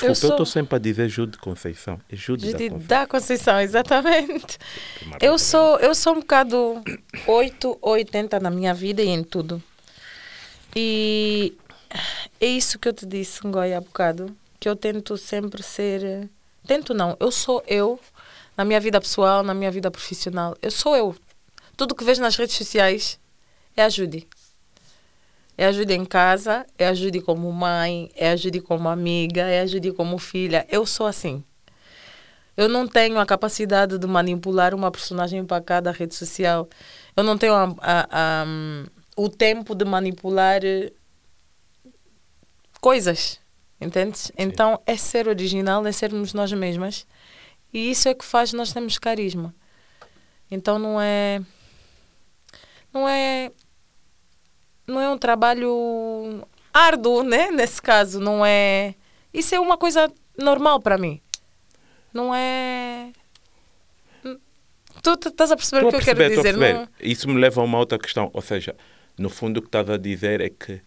Desculpa, 0.00 0.26
eu 0.26 0.30
estou 0.30 0.46
sempre 0.46 0.76
a 0.76 0.78
dizer 0.78 1.08
Jude 1.08 1.38
Conceição. 1.38 2.00
É 2.10 2.16
Jude, 2.16 2.50
Jude 2.50 2.52
da, 2.52 2.70
Conceição. 2.70 2.86
da 2.86 3.06
Conceição, 3.06 3.60
exatamente. 3.60 4.58
Eu 5.20 5.38
sou, 5.38 5.78
eu 5.78 5.94
sou 5.94 6.14
um 6.14 6.20
bocado 6.20 6.82
8 7.26 7.78
ou 7.80 7.92
80 7.92 8.40
na 8.40 8.50
minha 8.50 8.72
vida 8.72 9.02
e 9.02 9.08
em 9.08 9.22
tudo. 9.22 9.62
E 10.74 11.54
é 12.40 12.46
isso 12.46 12.78
que 12.78 12.88
eu 12.88 12.92
te 12.92 13.04
disse, 13.04 13.46
Ngoia, 13.46 13.78
há 13.78 13.80
bocado. 13.80 14.34
Que 14.58 14.68
eu 14.68 14.76
tento 14.76 15.16
sempre 15.16 15.62
ser. 15.62 16.28
Tento 16.66 16.92
não, 16.92 17.16
eu 17.18 17.30
sou 17.30 17.62
eu 17.66 17.98
na 18.56 18.64
minha 18.64 18.78
vida 18.78 19.00
pessoal, 19.00 19.42
na 19.42 19.54
minha 19.54 19.70
vida 19.70 19.90
profissional. 19.90 20.56
Eu 20.60 20.70
sou 20.70 20.96
eu. 20.96 21.16
Tudo 21.76 21.94
que 21.94 22.04
vejo 22.04 22.20
nas 22.20 22.36
redes 22.36 22.56
sociais 22.56 23.18
é 23.76 23.82
a 23.82 23.88
Judy. 23.88 24.28
É 25.60 25.66
ajude 25.66 25.92
em 25.92 26.06
casa, 26.06 26.66
é 26.78 26.86
ajude 26.86 27.20
como 27.20 27.52
mãe, 27.52 28.10
é 28.16 28.30
ajude 28.30 28.62
como 28.62 28.88
amiga, 28.88 29.42
é 29.42 29.60
ajude 29.60 29.92
como 29.92 30.16
filha. 30.16 30.66
Eu 30.70 30.86
sou 30.86 31.06
assim. 31.06 31.44
Eu 32.56 32.66
não 32.66 32.88
tenho 32.88 33.18
a 33.18 33.26
capacidade 33.26 33.98
de 33.98 34.06
manipular 34.06 34.74
uma 34.74 34.90
personagem 34.90 35.44
para 35.44 35.62
cada 35.62 35.92
rede 35.92 36.14
social. 36.14 36.66
Eu 37.14 37.22
não 37.22 37.36
tenho 37.36 37.52
a, 37.52 37.64
a, 37.78 38.08
a, 38.10 38.46
o 39.14 39.28
tempo 39.28 39.74
de 39.74 39.84
manipular 39.84 40.64
eh, 40.64 40.92
coisas. 42.80 43.38
Entendes? 43.78 44.32
Então 44.38 44.80
é 44.86 44.96
ser 44.96 45.28
original, 45.28 45.86
é 45.86 45.92
sermos 45.92 46.32
nós 46.32 46.50
mesmas. 46.54 47.06
E 47.70 47.90
isso 47.90 48.08
é 48.08 48.14
que 48.14 48.24
faz 48.24 48.54
nós 48.54 48.72
termos 48.72 48.98
carisma. 48.98 49.54
Então 50.50 50.78
não 50.78 50.98
é. 50.98 51.42
Não 52.94 53.06
é. 53.06 53.52
Não 54.90 55.00
é 55.00 55.08
um 55.08 55.16
trabalho 55.16 56.42
árduo, 56.72 57.22
né? 57.22 57.50
Nesse 57.50 57.80
caso, 57.80 58.20
não 58.20 58.44
é. 58.44 58.94
Isso 59.32 59.54
é 59.54 59.60
uma 59.60 59.78
coisa 59.78 60.12
normal 60.36 60.80
para 60.80 60.98
mim. 60.98 61.20
Não 62.12 62.34
é. 62.34 63.12
Tu 65.02 65.28
estás 65.28 65.50
a 65.50 65.56
perceber 65.56 65.86
o 65.86 65.90
que 65.90 65.96
eu 65.96 66.00
quero 66.00 66.28
dizer? 66.28 66.56
Não... 66.56 66.88
Isso 67.00 67.28
me 67.28 67.40
leva 67.40 67.60
a 67.60 67.64
uma 67.64 67.78
outra 67.78 67.98
questão. 67.98 68.30
Ou 68.34 68.42
seja, 68.42 68.74
no 69.16 69.30
fundo, 69.30 69.58
o 69.58 69.62
que 69.62 69.68
estás 69.68 69.88
a 69.88 69.96
dizer 69.96 70.40
é 70.40 70.50
que 70.50 70.80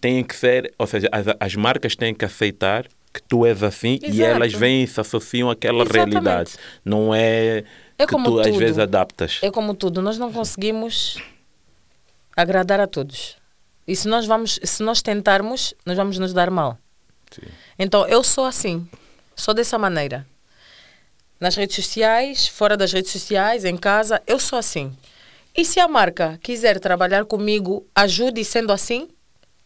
têm 0.00 0.22
que 0.22 0.36
ser, 0.36 0.72
ou 0.78 0.86
seja, 0.86 1.08
as, 1.10 1.26
as 1.40 1.56
marcas 1.56 1.96
têm 1.96 2.14
que 2.14 2.24
aceitar 2.24 2.86
que 3.12 3.22
tu 3.22 3.46
és 3.46 3.62
assim 3.62 3.98
Exato. 4.02 4.12
e 4.12 4.22
elas 4.22 4.52
vêm 4.52 4.82
e 4.82 4.86
se 4.86 5.00
associam 5.00 5.48
àquela 5.48 5.82
Exatamente. 5.82 6.10
realidade. 6.10 6.52
Não 6.84 7.14
é, 7.14 7.64
é 7.96 8.06
que 8.06 8.14
tu 8.14 8.22
tudo. 8.22 8.40
às 8.40 8.56
vezes 8.56 8.78
adaptas. 8.78 9.38
É 9.40 9.50
como 9.50 9.72
tudo, 9.72 10.02
nós 10.02 10.18
não 10.18 10.32
conseguimos 10.32 11.16
agradar 12.36 12.80
a 12.80 12.86
todos. 12.86 13.36
E 13.86 13.94
se 13.94 14.08
nós 14.08 14.26
vamos, 14.26 14.58
se 14.62 14.82
nós 14.82 15.02
tentarmos, 15.02 15.74
nós 15.84 15.96
vamos 15.96 16.18
nos 16.18 16.32
dar 16.32 16.50
mal. 16.50 16.78
Sim. 17.30 17.46
Então 17.78 18.06
eu 18.06 18.22
sou 18.22 18.44
assim, 18.44 18.88
sou 19.36 19.52
dessa 19.52 19.78
maneira. 19.78 20.26
Nas 21.38 21.56
redes 21.56 21.76
sociais, 21.76 22.46
fora 22.46 22.76
das 22.76 22.92
redes 22.92 23.10
sociais, 23.10 23.64
em 23.64 23.76
casa, 23.76 24.22
eu 24.26 24.38
sou 24.38 24.58
assim. 24.58 24.96
E 25.56 25.64
se 25.64 25.78
a 25.78 25.86
marca 25.86 26.38
quiser 26.42 26.80
trabalhar 26.80 27.24
comigo, 27.24 27.86
ajude 27.94 28.44
sendo 28.44 28.72
assim, 28.72 29.08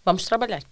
vamos 0.04 0.24
trabalhar. 0.24 0.62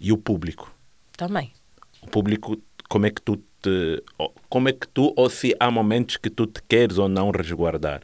E 0.00 0.12
o 0.12 0.16
público? 0.16 0.72
Também. 1.16 1.52
O 2.00 2.06
público, 2.06 2.56
como 2.88 3.06
é 3.06 3.10
que 3.10 3.20
tu 3.20 3.36
te, 3.60 4.02
como 4.48 4.68
é 4.68 4.72
que 4.72 4.86
tu, 4.88 5.12
ou 5.16 5.28
se 5.28 5.54
há 5.60 5.70
momentos 5.70 6.16
que 6.16 6.30
tu 6.30 6.46
te 6.46 6.62
queres 6.62 6.98
ou 6.98 7.08
não 7.08 7.30
resguardar? 7.30 8.02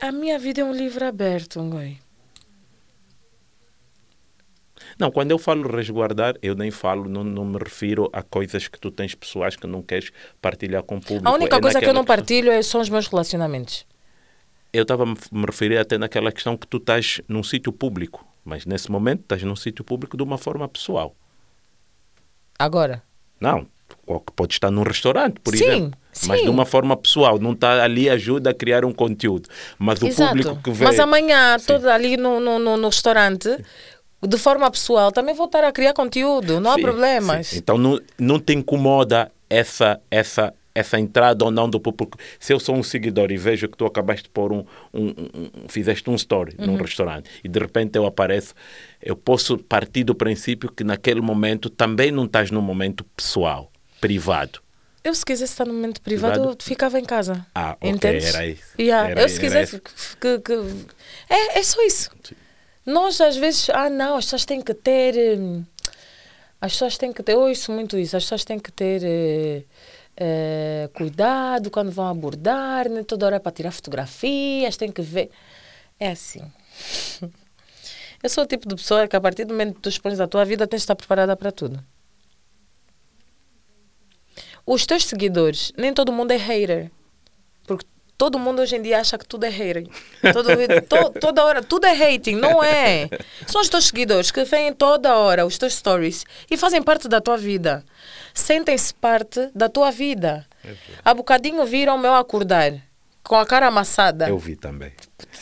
A 0.00 0.10
minha 0.12 0.38
vida 0.38 0.60
é 0.62 0.64
um 0.64 0.72
livro 0.72 1.04
aberto, 1.04 1.60
Ngoi. 1.60 1.98
Não, 4.98 5.10
quando 5.10 5.30
eu 5.30 5.38
falo 5.38 5.74
resguardar, 5.74 6.34
eu 6.42 6.54
nem 6.54 6.70
falo, 6.70 7.08
não, 7.08 7.22
não 7.22 7.44
me 7.44 7.58
refiro 7.58 8.10
a 8.12 8.22
coisas 8.22 8.66
que 8.68 8.78
tu 8.78 8.90
tens 8.90 9.14
pessoais 9.14 9.56
que 9.56 9.66
não 9.66 9.82
queres 9.82 10.10
partilhar 10.40 10.82
com 10.82 10.96
o 10.96 11.00
público. 11.00 11.28
A 11.28 11.32
única 11.32 11.56
é 11.56 11.60
coisa 11.60 11.80
que 11.80 11.86
eu 11.86 11.94
não 11.94 12.04
partilho 12.04 12.50
é, 12.50 12.62
são 12.62 12.80
os 12.80 12.88
meus 12.88 13.06
relacionamentos 13.06 13.86
eu 14.72 14.82
estava 14.82 15.04
me 15.06 15.46
referir 15.46 15.78
até 15.78 15.98
naquela 15.98 16.30
questão 16.30 16.56
que 16.56 16.66
tu 16.66 16.76
estás 16.76 17.20
num 17.28 17.42
sítio 17.42 17.72
público, 17.72 18.26
mas 18.44 18.64
nesse 18.64 18.90
momento 18.90 19.22
estás 19.22 19.42
num 19.42 19.56
sítio 19.56 19.84
público 19.84 20.16
de 20.16 20.22
uma 20.22 20.38
forma 20.38 20.68
pessoal. 20.68 21.14
Agora? 22.58 23.02
Não, 23.40 23.66
pode 24.36 24.54
estar 24.54 24.70
num 24.70 24.82
restaurante, 24.82 25.40
por 25.40 25.56
sim, 25.56 25.64
exemplo. 25.64 25.98
Sim. 26.12 26.28
Mas 26.28 26.42
de 26.42 26.48
uma 26.48 26.64
forma 26.64 26.96
pessoal, 26.96 27.38
não 27.38 27.52
está 27.52 27.82
ali 27.82 28.10
ajuda 28.10 28.50
a 28.50 28.54
criar 28.54 28.84
um 28.84 28.92
conteúdo. 28.92 29.48
Mas 29.78 30.02
Exato. 30.02 30.22
o 30.22 30.28
público 30.28 30.62
que 30.62 30.70
vê. 30.70 30.84
Mas 30.84 30.98
amanhã, 30.98 31.56
todo 31.66 31.88
ali 31.88 32.16
no, 32.16 32.40
no, 32.40 32.58
no, 32.58 32.76
no 32.76 32.88
restaurante, 32.88 33.48
de 34.22 34.38
forma 34.38 34.70
pessoal, 34.70 35.10
também 35.10 35.34
vou 35.34 35.46
estar 35.46 35.64
a 35.64 35.72
criar 35.72 35.94
conteúdo, 35.94 36.60
não 36.60 36.72
há 36.72 36.78
problemas. 36.78 37.54
Então 37.54 37.78
não, 37.78 37.98
não 38.18 38.38
te 38.38 38.52
incomoda 38.52 39.30
essa, 39.48 40.00
essa, 40.10 40.52
essa 40.74 40.98
entrada 40.98 41.44
ou 41.44 41.50
não 41.50 41.68
do 41.68 41.80
público. 41.80 42.18
Se 42.38 42.52
eu 42.52 42.60
sou 42.60 42.76
um 42.76 42.82
seguidor 42.82 43.32
e 43.32 43.36
vejo 43.36 43.68
que 43.68 43.76
tu 43.76 43.86
acabaste 43.86 44.24
de 44.24 44.28
pôr 44.30 44.52
um, 44.52 44.64
um, 44.92 45.08
um 45.64 45.68
fizeste 45.68 46.08
um 46.10 46.14
story 46.14 46.54
uhum. 46.58 46.66
num 46.66 46.76
restaurante 46.76 47.30
e 47.42 47.48
de 47.48 47.58
repente 47.58 47.96
eu 47.96 48.04
apareço, 48.06 48.54
eu 49.02 49.16
posso 49.16 49.56
partir 49.56 50.04
do 50.04 50.14
princípio 50.14 50.70
que 50.70 50.84
naquele 50.84 51.20
momento 51.20 51.70
também 51.70 52.10
não 52.10 52.24
estás 52.26 52.50
num 52.50 52.62
momento 52.62 53.04
pessoal, 53.16 53.70
privado. 54.00 54.60
Eu, 55.02 55.14
se 55.14 55.24
quisesse 55.24 55.52
estar 55.52 55.66
num 55.66 55.74
momento 55.74 56.00
privado, 56.00 56.34
privado? 56.34 56.58
eu 56.58 56.64
ficava 56.64 56.98
em 57.00 57.04
casa. 57.04 57.46
Ah, 57.54 57.76
ok, 57.80 57.90
Entendes? 57.90 58.34
era 58.34 58.46
isso. 58.46 58.62
Yeah. 58.78 59.10
Era, 59.10 59.22
eu, 59.22 59.28
se 59.28 59.40
quisesse. 59.40 59.80
Que, 60.20 60.38
que, 60.40 60.52
É, 61.28 61.58
é 61.58 61.62
só 61.62 61.82
isso. 61.86 62.10
Sim. 62.22 62.34
Nós, 62.84 63.20
às 63.20 63.36
vezes, 63.36 63.70
ah, 63.70 63.88
não, 63.88 64.16
as 64.16 64.26
pessoas 64.26 64.44
têm 64.44 64.60
que 64.60 64.74
ter. 64.74 65.38
Hum, 65.38 65.64
as 66.60 66.72
pessoas 66.72 66.98
têm 66.98 67.12
que 67.12 67.22
ter. 67.22 67.32
Eu 67.32 67.40
ouço 67.40 67.72
muito 67.72 67.96
isso. 67.96 68.16
As 68.16 68.24
pessoas 68.24 68.44
têm 68.44 68.58
que 68.58 68.70
ter. 68.70 69.02
Eh, 69.04 69.62
Uh, 70.20 70.86
cuidado 70.90 71.70
quando 71.70 71.90
vão 71.90 72.06
abordar, 72.06 72.90
nem 72.90 73.02
toda 73.02 73.24
hora 73.24 73.36
é 73.36 73.38
para 73.38 73.52
tirar 73.52 73.70
fotografias, 73.70 74.76
tem 74.76 74.92
que 74.92 75.00
ver. 75.00 75.30
É 75.98 76.10
assim. 76.10 76.42
Eu 78.22 78.28
sou 78.28 78.44
o 78.44 78.46
tipo 78.46 78.68
de 78.68 78.76
pessoa 78.76 79.08
que 79.08 79.16
a 79.16 79.20
partir 79.20 79.46
do 79.46 79.54
momento 79.54 79.76
que 79.76 79.80
tu 79.80 79.88
expões 79.88 80.20
a 80.20 80.28
tua 80.28 80.44
vida, 80.44 80.66
tens 80.66 80.80
de 80.80 80.82
estar 80.82 80.94
preparada 80.94 81.34
para 81.34 81.50
tudo. 81.50 81.82
Os 84.66 84.86
teus 84.86 85.04
seguidores, 85.04 85.72
nem 85.76 85.92
todo 85.92 86.12
mundo 86.12 86.32
é 86.32 86.36
hater. 86.36 86.90
Porque 87.66 87.86
todo 88.16 88.38
mundo 88.38 88.62
hoje 88.62 88.76
em 88.76 88.82
dia 88.82 89.00
acha 89.00 89.16
que 89.18 89.26
tudo 89.26 89.44
é 89.44 89.48
hater. 89.48 89.86
Todo, 90.32 90.48
to, 90.88 91.20
toda 91.20 91.44
hora, 91.44 91.62
tudo 91.62 91.86
é 91.86 91.92
hating, 91.92 92.36
não 92.36 92.62
é. 92.62 93.08
São 93.46 93.60
os 93.60 93.68
teus 93.68 93.86
seguidores 93.86 94.30
que 94.30 94.44
vêm 94.44 94.72
toda 94.72 95.16
hora 95.16 95.46
os 95.46 95.58
teus 95.58 95.74
stories 95.74 96.24
e 96.50 96.56
fazem 96.56 96.82
parte 96.82 97.08
da 97.08 97.20
tua 97.20 97.36
vida 97.36 97.84
sentem-se 98.34 98.94
parte 98.94 99.50
da 99.54 99.68
tua 99.68 99.90
vida. 99.90 100.46
É 100.64 100.74
Há 101.04 101.14
bocadinho 101.14 101.64
viram 101.64 101.96
o 101.96 101.98
meu 101.98 102.14
acordar 102.14 102.72
com 103.22 103.36
a 103.36 103.46
cara 103.46 103.66
amassada. 103.66 104.28
Eu 104.28 104.38
vi 104.38 104.56
também. 104.56 104.92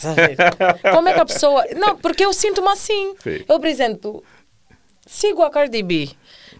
Como 0.93 1.09
é 1.09 1.13
que 1.13 1.19
a 1.19 1.25
pessoa. 1.25 1.65
Não, 1.75 1.97
porque 1.97 2.25
eu 2.25 2.33
sinto-me 2.33 2.69
assim. 2.69 3.15
Sim. 3.21 3.43
Eu, 3.47 3.59
por 3.59 3.67
exemplo, 3.67 4.23
sigo 5.05 5.41
a 5.41 5.49
Cardi 5.49 5.81
B 5.83 6.09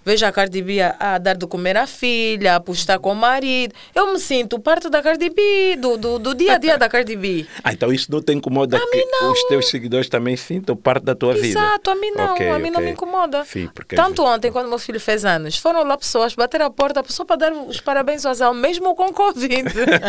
vejo 0.03 0.25
a 0.25 0.31
Cardi 0.31 0.61
B 0.61 0.81
a, 0.81 0.95
a, 0.99 1.17
dar 1.17 1.35
de 1.35 1.45
comer 1.47 1.77
à 1.77 1.85
filha, 1.85 2.55
a 2.55 2.59
postar 2.59 2.99
com 2.99 3.11
o 3.11 3.15
marido. 3.15 3.73
Eu 3.93 4.11
me 4.11 4.19
sinto 4.19 4.59
parte 4.59 4.89
da 4.89 5.01
Cardi 5.01 5.29
B, 5.29 5.75
do, 5.77 5.97
do, 5.97 6.19
do 6.19 6.35
dia 6.35 6.53
a 6.53 6.57
dia 6.57 6.77
da 6.77 6.89
Cardi 6.89 7.15
B. 7.15 7.45
Ah, 7.63 7.73
então 7.73 7.91
isso 7.91 8.11
não 8.11 8.21
te 8.21 8.33
incomoda 8.33 8.77
a 8.77 8.79
que 8.79 9.07
os 9.23 9.43
teus 9.43 9.69
seguidores 9.69 10.07
também 10.07 10.35
sintam 10.35 10.75
parte 10.75 11.03
da 11.03 11.13
tua 11.13 11.33
Exato, 11.33 11.47
vida? 11.47 11.59
Exato, 11.59 11.91
a 11.91 11.95
mim 11.95 12.11
não, 12.11 12.33
okay, 12.33 12.47
a 12.47 12.53
mim 12.53 12.59
okay. 12.59 12.71
não 12.71 12.81
me 12.81 12.91
incomoda. 12.91 13.43
Sim, 13.45 13.69
Tanto 13.89 14.23
ontem, 14.23 14.51
quando 14.51 14.69
meu 14.69 14.79
filho 14.79 14.99
fez 14.99 15.25
anos, 15.25 15.57
foram 15.57 15.83
lá 15.83 15.97
pessoas 15.97 16.33
bater 16.33 16.61
a 16.61 16.69
porta 16.69 17.03
só 17.07 17.25
para 17.25 17.35
dar 17.35 17.53
os 17.53 17.81
parabéns 17.81 18.25
ao 18.25 18.33
Zé, 18.33 18.51
mesmo 18.53 18.95
com 18.95 19.13
Covid. 19.13 19.65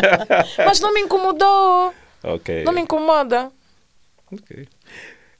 Mas 0.65 0.79
não 0.79 0.93
me 0.93 1.01
incomodou. 1.01 1.93
Okay. 2.23 2.63
Não 2.63 2.71
me 2.71 2.81
incomoda. 2.81 3.51
Ok. 4.31 4.67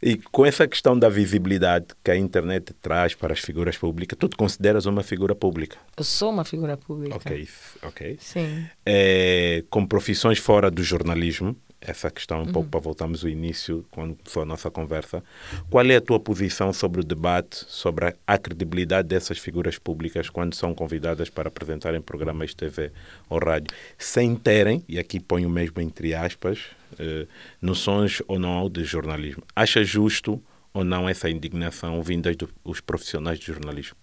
E 0.03 0.17
com 0.17 0.43
essa 0.45 0.67
questão 0.67 0.97
da 0.97 1.09
visibilidade 1.09 1.87
que 2.03 2.09
a 2.09 2.17
internet 2.17 2.73
traz 2.81 3.13
para 3.13 3.33
as 3.33 3.39
figuras 3.39 3.77
públicas, 3.77 4.17
tu 4.19 4.27
te 4.27 4.35
consideras 4.35 4.87
uma 4.87 5.03
figura 5.03 5.35
pública? 5.35 5.77
Eu 5.95 6.03
sou 6.03 6.31
uma 6.31 6.43
figura 6.43 6.75
pública. 6.75 7.15
Ok, 7.15 7.47
ok. 7.83 8.17
Sim. 8.19 8.65
É, 8.83 9.63
com 9.69 9.85
profissões 9.85 10.39
fora 10.39 10.71
do 10.71 10.83
jornalismo, 10.83 11.55
essa 11.81 12.11
questão 12.11 12.37
um 12.37 12.45
uhum. 12.45 12.51
pouco 12.51 12.69
para 12.69 12.79
voltarmos 12.79 13.23
ao 13.23 13.29
início, 13.29 13.83
quando 13.89 14.15
foi 14.25 14.43
a 14.43 14.45
nossa 14.45 14.69
conversa. 14.69 15.23
Qual 15.69 15.85
é 15.85 15.95
a 15.95 16.01
tua 16.01 16.19
posição 16.19 16.71
sobre 16.71 17.01
o 17.01 17.03
debate, 17.03 17.65
sobre 17.67 18.15
a 18.25 18.37
credibilidade 18.37 19.07
dessas 19.07 19.39
figuras 19.39 19.79
públicas 19.79 20.29
quando 20.29 20.53
são 20.53 20.75
convidadas 20.75 21.29
para 21.29 21.47
apresentarem 21.47 21.99
programas 21.99 22.51
de 22.51 22.57
TV 22.57 22.91
ou 23.27 23.39
rádio, 23.39 23.75
sem 23.97 24.35
terem, 24.35 24.83
e 24.87 24.99
aqui 24.99 25.19
ponho 25.19 25.49
mesmo 25.49 25.81
entre 25.81 26.13
aspas, 26.13 26.59
eh, 26.99 27.25
noções 27.59 28.21
ou 28.27 28.37
não 28.37 28.69
de 28.69 28.83
jornalismo? 28.83 29.43
Acha 29.55 29.83
justo 29.83 30.41
ou 30.73 30.83
não 30.83 31.09
essa 31.09 31.29
indignação 31.29 32.01
vinda 32.03 32.31
dos 32.63 32.79
profissionais 32.79 33.39
de 33.39 33.47
jornalismo? 33.47 33.97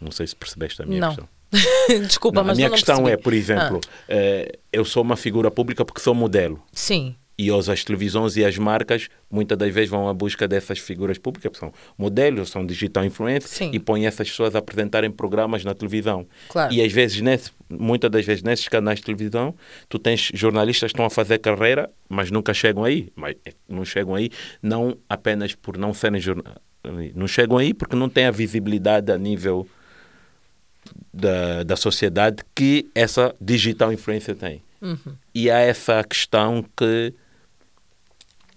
Não 0.00 0.10
sei 0.10 0.26
se 0.26 0.34
percebeste 0.34 0.82
a 0.82 0.86
minha 0.86 1.00
não. 1.00 1.08
questão. 1.08 1.35
Desculpa, 2.06 2.40
não, 2.40 2.46
mas 2.48 2.58
a 2.58 2.60
minha 2.60 2.70
questão 2.70 2.96
percebi. 2.96 3.12
é, 3.12 3.16
por 3.16 3.32
exemplo, 3.32 3.80
ah. 3.84 3.90
eh, 4.08 4.58
eu 4.72 4.84
sou 4.84 5.02
uma 5.02 5.16
figura 5.16 5.50
pública 5.50 5.84
porque 5.84 6.00
sou 6.00 6.14
modelo. 6.14 6.62
Sim. 6.72 7.14
E 7.38 7.50
as 7.50 7.84
televisões 7.84 8.34
e 8.36 8.44
as 8.44 8.56
marcas 8.56 9.08
muitas 9.30 9.58
das 9.58 9.72
vezes 9.72 9.90
vão 9.90 10.08
à 10.08 10.14
busca 10.14 10.48
dessas 10.48 10.78
figuras 10.78 11.18
públicas, 11.18 11.50
porque 11.50 11.66
são 11.66 11.72
modelos, 11.98 12.48
são 12.48 12.64
digital 12.64 13.04
influencers 13.04 13.50
Sim. 13.50 13.70
e 13.74 13.78
põem 13.78 14.06
essas 14.06 14.30
pessoas 14.30 14.56
a 14.56 14.58
apresentarem 14.58 15.10
programas 15.10 15.62
na 15.62 15.74
televisão. 15.74 16.26
Claro. 16.48 16.72
E 16.72 16.80
às 16.80 16.90
vezes, 16.90 17.20
nesse, 17.20 17.50
muitas 17.68 18.10
das 18.10 18.24
vezes, 18.24 18.42
nesses 18.42 18.66
canais 18.68 19.00
de 19.00 19.04
televisão, 19.04 19.54
tu 19.86 19.98
tens 19.98 20.30
jornalistas 20.32 20.90
que 20.90 20.94
estão 20.94 21.04
a 21.04 21.10
fazer 21.10 21.38
carreira, 21.38 21.90
mas 22.08 22.30
nunca 22.30 22.54
chegam 22.54 22.84
aí. 22.84 23.12
Mas 23.14 23.36
eh, 23.44 23.52
não 23.68 23.84
chegam 23.84 24.14
aí 24.14 24.30
não 24.62 24.96
apenas 25.06 25.54
por 25.54 25.76
não 25.76 25.92
serem 25.92 26.20
jornalistas, 26.20 26.62
não 27.14 27.28
chegam 27.28 27.58
aí 27.58 27.74
porque 27.74 27.96
não 27.96 28.08
têm 28.08 28.24
a 28.24 28.30
visibilidade 28.30 29.12
a 29.12 29.18
nível 29.18 29.66
da, 31.12 31.62
da 31.62 31.76
sociedade 31.76 32.42
que 32.54 32.90
essa 32.94 33.34
digital 33.40 33.92
influência 33.92 34.34
tem. 34.34 34.62
Uhum. 34.80 35.16
E 35.34 35.50
há 35.50 35.58
essa 35.58 36.02
questão 36.04 36.64
que 36.76 37.14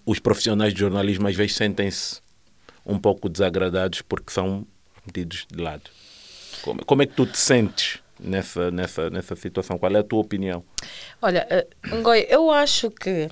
os 0.05 0.19
profissionais 0.19 0.74
de 0.74 0.79
jornalismo 0.79 1.27
às 1.27 1.36
vezes 1.36 1.55
sentem-se 1.55 2.21
um 2.86 2.98
pouco 2.98 3.29
desagradados 3.29 4.01
porque 4.01 4.31
são 4.31 4.65
metidos 5.05 5.45
de 5.51 5.62
lado. 5.62 5.89
Como, 6.62 6.83
como 6.86 7.01
é 7.01 7.05
que 7.05 7.13
tu 7.13 7.25
te 7.25 7.38
sentes 7.38 8.00
nessa, 8.19 8.71
nessa, 8.71 9.09
nessa 9.09 9.36
situação? 9.36 9.77
Qual 9.77 9.91
é 9.95 10.00
a 10.00 10.03
tua 10.03 10.19
opinião? 10.19 10.63
Olha, 11.21 11.48
uh, 11.51 11.95
Ngoi, 11.95 12.25
eu 12.29 12.51
acho 12.51 12.89
que 12.91 13.29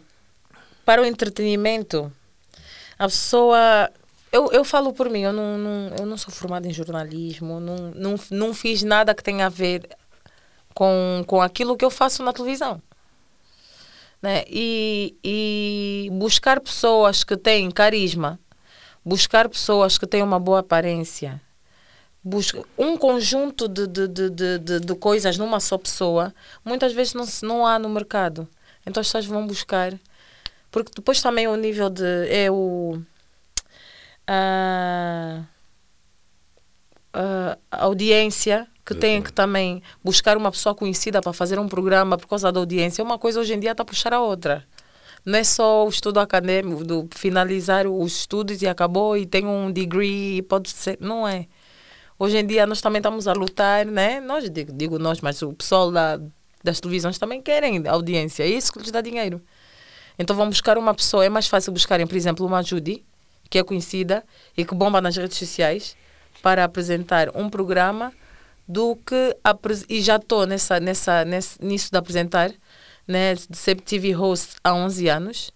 para 0.86 1.01
o 1.01 1.06
entretenimento, 1.06 2.10
a 2.98 3.06
pessoa. 3.06 3.92
Eu, 4.38 4.51
eu 4.51 4.63
falo 4.63 4.94
por 4.94 5.10
mim, 5.10 5.22
eu 5.22 5.34
não, 5.34 5.58
não, 5.58 5.96
eu 5.98 6.06
não 6.06 6.15
sou 6.15 6.32
formada 6.32 6.67
em 6.67 6.72
jornalismo, 6.72 7.60
não, 7.60 7.75
não, 7.96 8.15
não 8.29 8.53
fiz 8.53 8.84
nada 8.84 9.15
que 9.15 9.24
tenha 9.24 9.48
a 9.48 9.50
ver 9.50 9.89
com, 10.75 11.24
com 11.25 11.41
aquilo 11.41 11.75
que 11.75 11.84
eu 11.84 11.89
faço 11.89 12.22
na 12.22 12.32
televisão. 12.32 12.79
Né? 14.22 14.44
E, 14.48 15.15
e 15.24 16.10
buscar 16.12 16.60
pessoas 16.60 17.24
que 17.24 17.36
têm 17.36 17.72
carisma, 17.72 18.39
buscar 19.03 19.50
pessoas 19.50 19.98
que 19.98 20.06
têm 20.06 20.22
uma 20.22 20.39
boa 20.39 20.60
aparência, 20.60 21.41
busca 22.24 22.63
um 22.77 22.96
conjunto 22.96 23.67
de, 23.67 23.88
de, 23.88 24.08
de, 24.08 24.60
de, 24.60 24.79
de 24.82 24.96
coisas 24.98 25.36
numa 25.36 25.60
só 25.60 25.79
pessoa, 25.79 26.32
muitas 26.63 26.94
vezes 26.94 27.15
não, 27.15 27.25
não 27.41 27.65
há 27.65 27.79
no 27.79 27.89
mercado. 27.89 28.48
Então 28.86 29.01
as 29.01 29.08
pessoas 29.08 29.25
vão 29.25 29.48
buscar. 29.48 29.98
Porque 30.70 30.91
depois 30.96 31.24
também 31.24 31.48
o 31.48 31.56
nível 31.56 31.89
de. 31.89 32.27
É 32.29 32.51
o. 32.51 33.01
A, 34.27 35.43
a 37.13 37.57
audiência 37.72 38.67
que 38.86 38.96
tem 38.96 39.22
que 39.22 39.34
também 39.34 39.81
buscar 40.03 40.38
uma 40.38 40.50
pessoa 40.50 40.74
conhecida 40.74 41.22
para 41.22 41.34
fazer 41.34 41.60
um 41.60 41.67
programa 41.67 42.17
por 42.17 42.27
causa 42.27 42.51
da 42.51 42.60
audiência. 42.60 43.03
Uma 43.03 43.17
coisa 43.17 43.39
hoje 43.39 43.53
em 43.53 43.60
dia 43.60 43.72
está 43.72 43.84
a 43.84 43.86
puxar 43.86 44.13
a 44.13 44.22
outra. 44.22 44.65
Não 45.25 45.38
é 45.38 45.43
só 45.43 45.86
o 45.86 45.89
estudo 45.89 46.22
acadêmico, 46.22 46.86
do 46.86 47.10
finalizar 47.13 47.86
os 47.86 48.19
estudos 48.19 48.62
e 48.62 48.67
acabou 48.67 49.17
e 49.17 49.25
tem 49.25 49.46
um 49.46 49.69
degree 49.69 50.38
e 50.38 50.41
pode 50.41 50.69
ser. 50.69 50.98
Não 51.01 51.27
é. 51.27 51.48
Hoje 52.17 52.38
em 52.38 52.48
dia 52.48 52.65
nós 52.65 52.79
também 52.79 53.00
estamos 53.00 53.27
a 53.27 53.34
lutar, 53.34 53.86
né? 53.86 54.22
Nós, 54.22 54.50
digo, 54.50 54.72
digo 54.72 54.98
nós, 54.98 55.19
mas 55.19 55.41
o 55.41 55.51
pessoal 55.51 55.91
da, 55.91 56.17
das 56.63 56.79
televisões 56.79 57.17
também 57.17 57.41
querem 57.41 57.86
audiência. 57.88 58.43
É 58.43 58.48
isso 58.48 58.72
que 58.72 58.79
lhes 58.79 58.89
dá 58.89 59.01
dinheiro. 59.01 59.41
Então 60.17 60.34
vão 60.34 60.48
buscar 60.48 60.77
uma 60.77 60.93
pessoa. 60.93 61.25
É 61.25 61.29
mais 61.29 61.48
fácil 61.48 61.74
buscarem, 61.74 62.07
por 62.07 62.15
exemplo, 62.15 62.46
uma 62.46 62.63
Judy, 62.63 63.03
que 63.50 63.58
é 63.58 63.63
conhecida 63.63 64.24
e 64.56 64.66
que 64.66 64.75
bomba 64.75 65.01
nas 65.01 65.16
redes 65.16 65.38
sociais, 65.38 65.96
para 66.42 66.63
apresentar 66.63 67.36
um 67.36 67.50
programa 67.50 68.13
do 68.68 68.96
que 68.98 69.36
e 69.89 70.01
já 70.01 70.18
estou 70.18 70.46
nessa 70.46 70.80
nessa 70.80 71.24
nesse, 71.24 71.63
nisso 71.63 71.89
de 71.89 71.98
apresentar 71.98 72.51
né 73.08 73.34
de 73.34 73.58
ser 73.58 73.80
TV 73.80 74.12
host 74.12 74.58
há 74.62 74.74
11 74.74 75.08
anos 75.08 75.51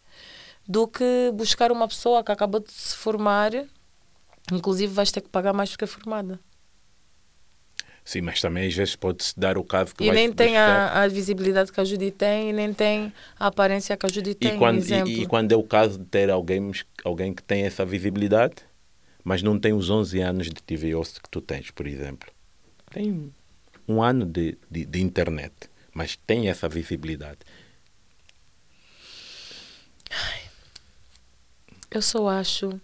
do 0.66 0.88
que 0.88 1.30
buscar 1.34 1.72
uma 1.72 1.88
pessoa 1.88 2.24
que 2.24 2.32
acabou 2.32 2.62
de 2.62 2.72
se 2.72 2.96
formar 2.96 3.52
inclusive 4.52 4.94
vais 4.94 5.12
ter 5.12 5.20
que 5.20 5.28
pagar 5.28 5.52
mais 5.52 5.72
porque 5.72 5.84
é 5.84 5.88
formada 5.88 6.40
Sim, 8.04 8.22
mas 8.22 8.42
também 8.42 8.68
às 8.68 8.74
vezes 8.74 8.96
pode-se 8.96 9.40
dar 9.40 9.58
o 9.58 9.64
caso 9.64 9.96
que 9.96 10.04
E 10.04 10.12
nem 10.12 10.32
tem 10.34 10.58
a, 10.58 11.04
a, 11.04 11.08
visibilidade 11.08 11.72
que 11.72 11.80
a 11.80 11.84
Judy 11.86 12.12
tem 12.12 12.50
e 12.50 12.54
nem 12.54 12.74
tem 12.74 13.14
a 13.40 13.48
aparência 13.48 13.96
que 13.96 14.06
a 14.06 14.10
Judy 14.10 14.34
tem, 14.34 14.56
e 14.56 14.58
quando, 14.58 14.84
e, 14.84 15.22
e, 15.22 15.26
quando 15.28 15.52
é 15.52 15.56
o 15.56 15.64
caso 15.64 16.00
de 16.00 16.06
ter 16.06 16.30
alguém, 16.30 16.72
alguém 17.06 17.34
que 17.34 17.44
tem 17.44 17.64
essa 17.64 17.86
visibilidade, 17.86 18.56
mas 19.24 19.44
não 19.44 19.60
tem 19.60 19.72
os 19.72 19.90
11 19.90 20.20
anos 20.20 20.48
de 20.48 20.56
TV 20.56 20.94
que 21.22 21.30
tu 21.30 21.42
tens, 21.42 21.70
por 21.70 21.86
exemplo. 21.86 22.28
Tem 22.92 23.32
um 23.88 24.02
ano 24.02 24.26
de, 24.26 24.58
de, 24.70 24.84
de 24.86 25.02
internet, 25.02 25.54
mas 25.94 26.16
tem 26.16 26.50
essa 26.50 26.68
visibilidade. 26.68 27.40
Eu 31.90 32.02
só 32.02 32.28
acho 32.30 32.80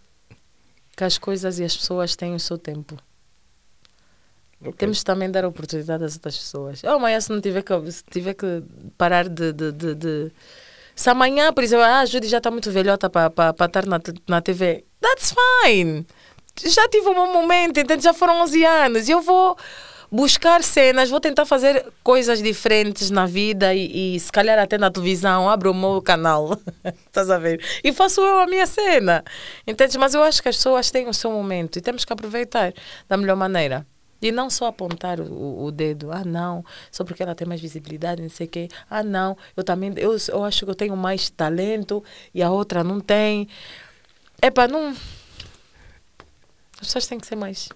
que 0.96 1.04
as 1.04 1.18
coisas 1.18 1.60
e 1.60 1.64
as 1.64 1.76
pessoas 1.76 2.16
têm 2.16 2.36
o 2.36 2.40
seu 2.40 2.58
tempo. 2.58 2.98
Okay. 4.60 4.74
Temos 4.74 5.04
também 5.04 5.30
dar 5.30 5.46
oportunidade 5.46 6.04
às 6.04 6.16
outras 6.16 6.38
pessoas. 6.38 6.82
Oh, 6.84 6.90
amanhã 6.90 7.22
se 7.22 7.30
não 7.30 7.40
tiver 7.40 7.62
que, 7.62 7.92
se 7.92 8.04
tiver 8.10 8.34
que 8.34 8.64
parar 8.98 9.30
de, 9.30 9.54
de, 9.54 9.72
de, 9.72 9.96
de... 9.96 10.32
Se 10.96 11.10
amanhã, 11.10 11.54
por 11.54 11.64
exemplo, 11.64 11.86
ah, 11.86 12.00
a 12.00 12.06
Judy 12.06 12.28
já 12.28 12.40
está 12.40 12.50
muito 12.50 12.72
velhota 12.72 13.08
para 13.10 13.30
estar 13.66 13.86
na, 13.86 14.00
na 14.28 14.42
TV, 14.42 14.84
that's 15.00 15.34
fine. 15.64 16.08
Já 16.66 16.88
tive 16.90 17.08
um 17.08 17.32
momento, 17.32 17.80
entende? 17.80 18.04
Já 18.04 18.14
foram 18.14 18.42
11 18.42 18.66
anos. 18.66 19.08
Eu 19.08 19.22
vou 19.22 19.56
buscar 20.12 20.64
cenas, 20.64 21.10
vou 21.10 21.20
tentar 21.20 21.46
fazer 21.46 21.86
coisas 22.02 22.42
diferentes 22.42 23.12
na 23.12 23.26
vida 23.26 23.76
e, 23.76 24.16
e 24.16 24.20
se 24.20 24.32
calhar 24.32 24.58
até 24.58 24.78
na 24.78 24.90
televisão, 24.90 25.50
abro 25.50 25.72
o 25.72 25.74
meu 25.74 26.02
canal, 26.02 26.58
estás 27.06 27.30
a 27.30 27.38
ver? 27.38 27.62
E 27.84 27.92
faço 27.92 28.22
eu 28.22 28.40
a 28.40 28.48
minha 28.48 28.66
cena, 28.66 29.24
entende? 29.68 29.98
Mas 29.98 30.14
eu 30.14 30.24
acho 30.24 30.42
que 30.42 30.50
as 30.50 30.56
pessoas 30.56 30.90
têm 30.90 31.08
o 31.08 31.14
seu 31.14 31.32
momento 31.32 31.78
e 31.78 31.82
temos 31.82 32.06
que 32.06 32.14
aproveitar 32.14 32.74
da 33.08 33.18
melhor 33.18 33.36
maneira. 33.36 33.86
E 34.22 34.32
não 34.32 34.50
só 34.50 34.68
apontar 34.68 35.20
o, 35.20 35.66
o, 35.66 35.72
dedo, 35.72 36.12
ah 36.12 36.24
não, 36.24 36.66
só 36.92 37.04
porque 37.04 37.22
ela 37.22 37.36
tem 37.36 37.48
mais 37.48 37.62
visibilidade, 37.62 38.22
não 38.22 38.30
sei 38.30 38.48
o 38.48 38.50
quê. 38.50 38.68
Ah 38.90 39.04
não, 39.04 39.38
eu 39.56 39.64
também, 39.64 39.94
eu, 39.98 40.16
eu 40.30 40.44
acho 40.44 40.66
que 40.66 40.72
eu 40.72 40.76
tenho 40.76 40.98
mais 40.98 41.30
talento 41.30 42.04
e 42.34 42.42
a 42.42 42.50
outra 42.50 42.84
não 42.84 43.00
tem. 43.00 43.48
É 44.42 44.50
para 44.50 44.68
não. 44.72 44.90
As 46.74 46.80
pessoas 46.80 47.08
têm 47.08 47.20
que 47.20 47.28
ser 47.28 47.36
mais. 47.36 47.70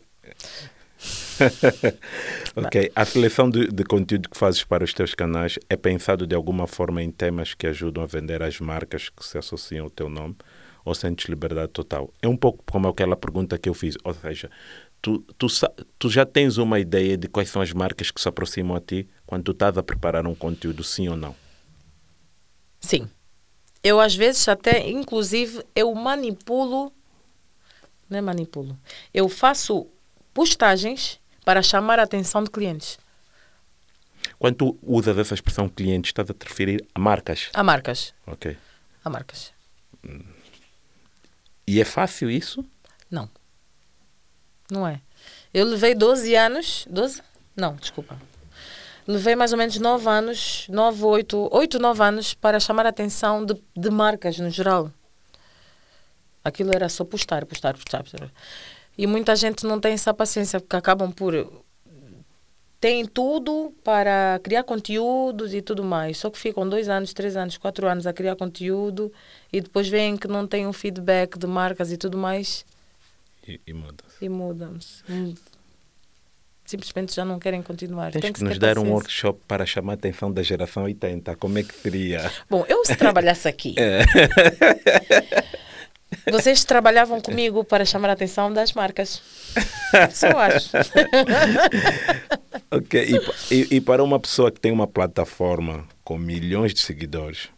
ok, 2.55 2.91
a 2.95 3.05
seleção 3.05 3.49
de, 3.49 3.67
de, 3.67 3.83
conteúdo 3.83 4.29
que 4.29 4.37
fazes 4.37 4.63
para 4.63 4.83
os 4.83 4.93
teus 4.93 5.15
canais 5.15 5.57
é 5.69 5.75
pensado 5.75 6.27
de 6.27 6.35
alguma 6.35 6.67
forma 6.67 7.01
em 7.01 7.09
temas 7.09 7.55
que 7.55 7.65
ajudam 7.65 8.03
a 8.03 8.07
vender 8.07 8.43
as 8.43 8.59
marcas 8.59 9.09
que 9.09 9.25
se 9.25 9.37
associam 9.37 9.85
ao 9.85 9.89
teu 9.89 10.07
nome 10.09 10.35
ou 10.85 10.93
sentes 10.93 11.27
liberdade 11.29 11.71
total? 11.71 12.13
É 12.21 12.27
um 12.27 12.37
pouco 12.37 12.63
como 12.69 12.87
aquela 12.87 13.15
pergunta 13.15 13.57
que 13.57 13.69
eu 13.69 13.73
fiz, 13.73 13.95
ou 14.03 14.13
seja, 14.13 14.49
tu, 15.01 15.19
tu, 15.37 15.47
tu 15.97 16.09
já 16.09 16.25
tens 16.25 16.57
uma 16.57 16.79
ideia 16.79 17.17
de 17.17 17.27
quais 17.27 17.49
são 17.49 17.61
as 17.61 17.73
marcas 17.73 18.11
que 18.11 18.21
se 18.21 18.27
aproximam 18.27 18.75
a 18.75 18.81
ti 18.81 19.07
quando 19.25 19.43
tu 19.45 19.51
estás 19.51 19.77
a 19.77 19.83
preparar 19.83 20.27
um 20.27 20.35
conteúdo, 20.35 20.83
sim 20.83 21.09
ou 21.09 21.17
não? 21.17 21.35
Sim. 22.79 23.09
Eu 23.83 23.99
às 23.99 24.15
vezes 24.15 24.47
até, 24.47 24.87
inclusive, 24.89 25.63
eu 25.75 25.93
manipulo, 25.95 26.93
não 28.09 28.17
é 28.17 28.21
manipulo, 28.21 28.77
eu 29.13 29.27
faço 29.27 29.87
postagens 30.33 31.19
para 31.43 31.63
chamar 31.63 31.99
a 31.99 32.03
atenção 32.03 32.43
de 32.43 32.51
clientes. 32.51 32.99
Quando 34.37 34.55
tu 34.55 34.79
usas 34.83 35.17
essa 35.17 35.33
expressão 35.33 35.67
clientes, 35.67 36.09
estás 36.09 36.29
a 36.29 36.33
te 36.33 36.43
referir 36.47 36.85
a 36.93 36.99
marcas? 36.99 37.49
A 37.53 37.63
marcas. 37.63 38.13
Ok. 38.27 38.55
A 39.03 39.09
marcas. 39.09 39.51
E 41.65 41.81
é 41.81 41.85
fácil 41.85 42.29
isso? 42.29 42.63
Não. 43.09 43.27
Não 44.71 44.87
é. 44.87 45.01
Eu 45.53 45.65
levei 45.65 45.93
12 45.93 46.33
anos. 46.33 46.87
12? 46.89 47.21
Não, 47.57 47.75
desculpa. 47.75 48.17
Levei 49.05 49.35
mais 49.35 49.51
ou 49.51 49.57
menos 49.57 49.77
9 49.77 50.07
anos, 50.07 50.65
9, 50.69 51.03
8, 51.03 51.49
8, 51.51 51.77
9 51.79 52.03
anos 52.03 52.33
para 52.33 52.57
chamar 52.57 52.85
a 52.85 52.89
atenção 52.89 53.45
de, 53.45 53.61
de 53.75 53.89
marcas 53.89 54.39
no 54.39 54.49
geral. 54.49 54.89
Aquilo 56.41 56.71
era 56.73 56.87
só 56.87 57.03
postar, 57.03 57.45
postar, 57.45 57.73
postar, 57.73 58.01
postar. 58.03 58.31
E 58.97 59.05
muita 59.05 59.35
gente 59.35 59.65
não 59.65 59.77
tem 59.77 59.91
essa 59.93 60.13
paciência, 60.13 60.61
porque 60.61 60.77
acabam 60.77 61.11
por. 61.11 61.33
Tem 62.79 63.05
tudo 63.05 63.73
para 63.83 64.39
criar 64.41 64.63
conteúdos 64.63 65.53
e 65.53 65.61
tudo 65.61 65.83
mais. 65.83 66.17
Só 66.17 66.29
que 66.29 66.39
ficam 66.39 66.67
dois 66.67 66.87
anos, 66.87 67.13
três 67.13 67.35
anos, 67.35 67.57
quatro 67.57 67.87
anos 67.87 68.07
a 68.07 68.13
criar 68.13 68.37
conteúdo 68.37 69.11
e 69.51 69.59
depois 69.59 69.89
veem 69.89 70.15
que 70.15 70.27
não 70.27 70.47
tem 70.47 70.65
um 70.65 70.73
feedback 70.73 71.37
de 71.37 71.45
marcas 71.45 71.91
e 71.91 71.97
tudo 71.97 72.17
mais 72.17 72.65
e, 73.47 73.59
e 73.65 73.73
muda 73.73 74.03
E 74.21 74.29
mudam-se. 74.29 75.03
Hum. 75.09 75.33
Simplesmente 76.65 77.13
já 77.13 77.25
não 77.25 77.37
querem 77.37 77.61
continuar. 77.61 78.11
Tens 78.11 78.21
Tem 78.21 78.31
que, 78.33 78.39
que 78.39 78.45
nos 78.45 78.57
dar 78.57 78.75
paciência. 78.75 78.89
um 78.89 78.93
workshop 78.93 79.39
para 79.47 79.65
chamar 79.65 79.93
a 79.93 79.95
atenção 79.95 80.31
da 80.31 80.41
geração 80.41 80.83
80. 80.83 81.35
Como 81.35 81.57
é 81.57 81.63
que 81.63 81.73
seria? 81.73 82.31
Bom, 82.49 82.65
eu 82.69 82.85
se 82.85 82.95
trabalhasse 82.95 83.47
aqui. 83.47 83.75
é. 83.79 84.01
Vocês 86.29 86.63
trabalhavam 86.63 87.21
comigo 87.21 87.63
para 87.63 87.85
chamar 87.85 88.09
a 88.09 88.13
atenção 88.13 88.51
das 88.51 88.73
marcas. 88.73 89.21
Só 90.11 90.27
acho. 90.37 90.69
ok. 92.69 93.21
E, 93.49 93.55
e, 93.55 93.75
e, 93.77 93.81
para 93.81 94.03
uma 94.03 94.19
pessoa 94.19 94.51
que 94.51 94.59
tem 94.59 94.71
uma 94.71 94.87
plataforma 94.87 95.87
com 96.03 96.17
milhões 96.17 96.73
de 96.73 96.81
seguidores, 96.81 97.49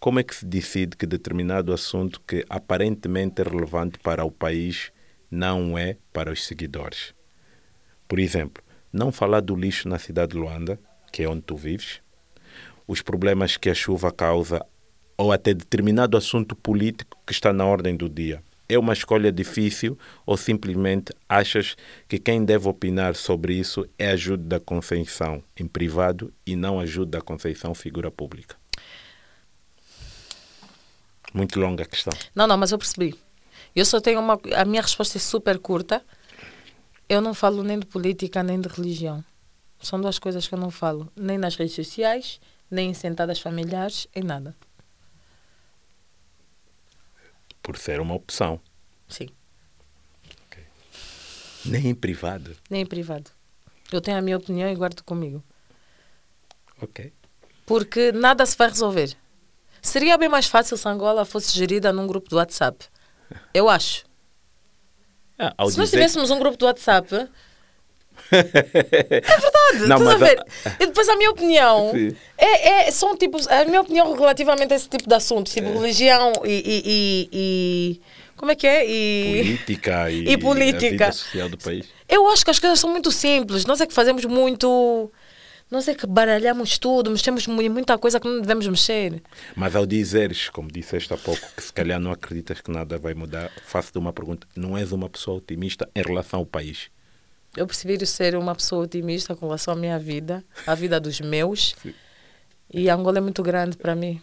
como 0.00 0.20
é 0.20 0.22
que 0.22 0.34
se 0.34 0.44
decide 0.44 0.96
que 0.96 1.06
determinado 1.06 1.72
assunto 1.72 2.20
que 2.26 2.44
aparentemente 2.48 3.42
é 3.42 3.44
relevante 3.44 3.98
para 3.98 4.24
o 4.24 4.30
país 4.30 4.90
não 5.32 5.78
é 5.78 5.96
para 6.12 6.30
os 6.30 6.44
seguidores. 6.46 7.14
Por 8.06 8.18
exemplo, 8.18 8.62
não 8.92 9.10
falar 9.10 9.40
do 9.40 9.56
lixo 9.56 9.88
na 9.88 9.98
cidade 9.98 10.32
de 10.32 10.38
Luanda, 10.38 10.78
que 11.10 11.22
é 11.22 11.28
onde 11.28 11.40
tu 11.40 11.56
vives, 11.56 12.02
os 12.86 13.00
problemas 13.00 13.56
que 13.56 13.70
a 13.70 13.74
chuva 13.74 14.12
causa 14.12 14.64
ou 15.16 15.32
até 15.32 15.54
determinado 15.54 16.18
assunto 16.18 16.54
político 16.54 17.16
que 17.26 17.32
está 17.32 17.50
na 17.50 17.64
ordem 17.64 17.96
do 17.96 18.10
dia. 18.10 18.42
É 18.68 18.78
uma 18.78 18.92
escolha 18.92 19.32
difícil 19.32 19.98
ou 20.26 20.36
simplesmente 20.36 21.14
achas 21.26 21.76
que 22.06 22.18
quem 22.18 22.44
deve 22.44 22.68
opinar 22.68 23.14
sobre 23.14 23.54
isso 23.54 23.88
é 23.98 24.10
a 24.10 24.12
ajuda 24.12 24.58
da 24.58 24.60
Conceição 24.60 25.42
em 25.58 25.66
privado 25.66 26.32
e 26.46 26.54
não 26.54 26.78
a 26.78 26.82
ajuda 26.82 27.18
da 27.18 27.24
Conceição 27.24 27.74
figura 27.74 28.10
pública? 28.10 28.56
Muito 31.32 31.58
longa 31.58 31.84
a 31.84 31.86
questão. 31.86 32.12
Não, 32.34 32.46
não, 32.46 32.58
mas 32.58 32.72
eu 32.72 32.78
percebi. 32.78 33.14
Eu 33.74 33.84
só 33.84 34.00
tenho 34.00 34.20
uma. 34.20 34.38
A 34.54 34.64
minha 34.64 34.82
resposta 34.82 35.18
é 35.18 35.20
super 35.20 35.58
curta. 35.58 36.04
Eu 37.08 37.20
não 37.20 37.34
falo 37.34 37.62
nem 37.62 37.78
de 37.78 37.86
política 37.86 38.42
nem 38.42 38.60
de 38.60 38.68
religião. 38.68 39.24
São 39.80 40.00
duas 40.00 40.18
coisas 40.18 40.46
que 40.46 40.54
eu 40.54 40.58
não 40.58 40.70
falo. 40.70 41.10
Nem 41.16 41.38
nas 41.38 41.56
redes 41.56 41.74
sociais, 41.74 42.40
nem 42.70 42.90
em 42.90 42.94
sentadas 42.94 43.40
familiares, 43.40 44.06
em 44.14 44.22
nada. 44.22 44.54
Por 47.62 47.76
ser 47.76 48.00
uma 48.00 48.14
opção. 48.14 48.60
Sim. 49.08 49.28
Nem 51.64 51.88
em 51.88 51.94
privado. 51.94 52.56
Nem 52.68 52.82
em 52.82 52.86
privado. 52.86 53.30
Eu 53.92 54.00
tenho 54.00 54.18
a 54.18 54.22
minha 54.22 54.36
opinião 54.36 54.68
e 54.68 54.74
guardo 54.74 55.02
comigo. 55.02 55.42
Ok. 56.80 57.12
Porque 57.64 58.10
nada 58.10 58.44
se 58.44 58.56
vai 58.56 58.68
resolver. 58.68 59.16
Seria 59.80 60.18
bem 60.18 60.28
mais 60.28 60.46
fácil 60.46 60.76
se 60.76 60.88
Angola 60.88 61.24
fosse 61.24 61.56
gerida 61.56 61.92
num 61.92 62.06
grupo 62.06 62.28
do 62.28 62.36
WhatsApp. 62.36 62.86
Eu 63.54 63.68
acho. 63.68 64.04
Ah, 65.38 65.52
se 65.68 65.78
nós 65.78 65.90
tivéssemos 65.90 66.30
um 66.30 66.38
grupo 66.38 66.56
do 66.56 66.66
WhatsApp. 66.66 67.28
é 68.30 68.42
verdade, 68.42 69.88
Não, 69.88 69.96
tudo 69.98 70.10
a 70.10 70.18
mas 70.18 70.22
a- 70.22 70.26
ver. 70.26 70.44
E 70.80 70.86
depois 70.86 71.08
a 71.08 71.16
minha 71.16 71.30
opinião 71.30 71.92
é, 72.38 72.86
é, 72.86 72.90
são 72.90 73.16
tipos. 73.16 73.48
A 73.48 73.64
minha 73.64 73.80
opinião 73.80 74.14
relativamente 74.14 74.72
a 74.72 74.76
esse 74.76 74.88
tipo 74.88 75.08
de 75.08 75.14
assuntos, 75.14 75.56
É. 75.56 75.60
tipo 75.60 75.78
religião 75.78 76.32
e, 76.44 76.50
e, 76.50 76.82
e- 76.86 77.28
e- 77.32 78.00
Como 78.36 78.50
é 78.52 78.54
que 78.54 78.66
é? 78.66 78.86
E. 78.86 79.42
Política 79.42 80.10
e, 80.10 80.28
E 80.32 80.36
política. 80.38 81.12
social 81.12 81.48
do 81.48 81.58
país. 81.58 81.86
Eu 82.08 82.28
acho 82.28 82.44
que 82.44 82.50
as 82.50 82.58
coisas 82.58 82.78
são 82.78 82.90
muito 82.90 83.10
simples. 83.10 83.64
Nós 83.64 83.80
é 83.80 83.86
que 83.86 83.94
fazemos 83.94 84.24
muito. 84.24 85.10
Nós 85.72 85.88
é 85.88 85.94
que 85.94 86.06
baralhamos 86.06 86.76
tudo, 86.76 87.10
mexemos 87.10 87.46
mu- 87.46 87.62
em 87.62 87.68
muita 87.70 87.96
coisa 87.96 88.20
que 88.20 88.28
não 88.28 88.42
devemos 88.42 88.66
mexer. 88.68 89.22
Mas 89.56 89.74
ao 89.74 89.86
dizeres, 89.86 90.50
como 90.50 90.70
disseste 90.70 91.14
há 91.14 91.16
pouco, 91.16 91.40
que 91.56 91.62
se 91.62 91.72
calhar 91.72 91.98
não 91.98 92.12
acreditas 92.12 92.60
que 92.60 92.70
nada 92.70 92.98
vai 92.98 93.14
mudar, 93.14 93.50
faço-te 93.64 93.96
uma 93.96 94.12
pergunta. 94.12 94.46
Não 94.54 94.76
és 94.76 94.92
uma 94.92 95.08
pessoa 95.08 95.38
otimista 95.38 95.88
em 95.96 96.02
relação 96.02 96.40
ao 96.40 96.46
país? 96.46 96.90
Eu 97.56 97.66
prefiro 97.66 98.04
ser 98.04 98.36
uma 98.36 98.54
pessoa 98.54 98.84
otimista 98.84 99.34
com 99.34 99.46
relação 99.46 99.72
à 99.72 99.76
minha 99.76 99.98
vida, 99.98 100.44
à 100.66 100.74
vida 100.74 101.00
dos 101.00 101.22
meus. 101.22 101.74
E 102.72 102.88
Angola 102.88 103.18
é 103.18 103.20
muito 103.20 103.42
grande 103.42 103.76
para 103.76 103.94
mim. 103.94 104.20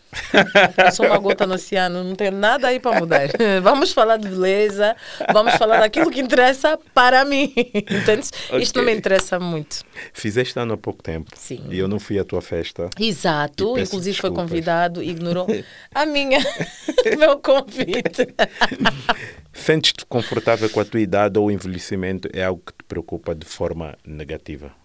Eu 0.77 0.91
sou 0.91 1.05
uma 1.05 1.19
gota 1.19 1.45
no 1.45 1.53
oceano, 1.53 2.03
não 2.03 2.15
tenho 2.15 2.31
nada 2.31 2.67
aí 2.67 2.79
para 2.79 2.99
mudar. 2.99 3.29
Vamos 3.61 3.91
falar 3.91 4.17
de 4.17 4.27
beleza, 4.27 4.95
vamos 5.31 5.53
falar 5.55 5.79
daquilo 5.79 6.09
que 6.09 6.19
interessa 6.19 6.79
para 6.93 7.23
mim. 7.25 7.53
Entende? 7.55 8.27
Isto 8.59 8.77
não 8.77 8.85
me 8.85 8.95
interessa 8.95 9.39
muito. 9.39 9.83
Fizeste 10.13 10.57
ano 10.57 10.73
há 10.73 10.77
pouco 10.77 11.03
tempo. 11.03 11.31
Sim. 11.35 11.63
E 11.69 11.77
eu 11.77 11.87
não 11.87 11.99
fui 11.99 12.17
à 12.17 12.23
tua 12.23 12.41
festa. 12.41 12.89
Exato, 12.99 13.77
inclusive 13.77 14.17
foi 14.17 14.29
desculpas. 14.29 14.49
convidado, 14.49 15.03
ignorou 15.03 15.47
a 15.93 16.05
minha, 16.05 16.39
meu 17.17 17.39
convite. 17.39 18.33
Sentes-te 19.53 20.05
confortável 20.05 20.69
com 20.69 20.79
a 20.79 20.85
tua 20.85 21.01
idade 21.01 21.37
ou 21.37 21.47
o 21.47 21.51
envelhecimento 21.51 22.29
é 22.33 22.43
algo 22.43 22.61
que 22.65 22.73
te 22.73 22.83
preocupa 22.87 23.35
de 23.35 23.45
forma 23.45 23.95
negativa? 24.05 24.78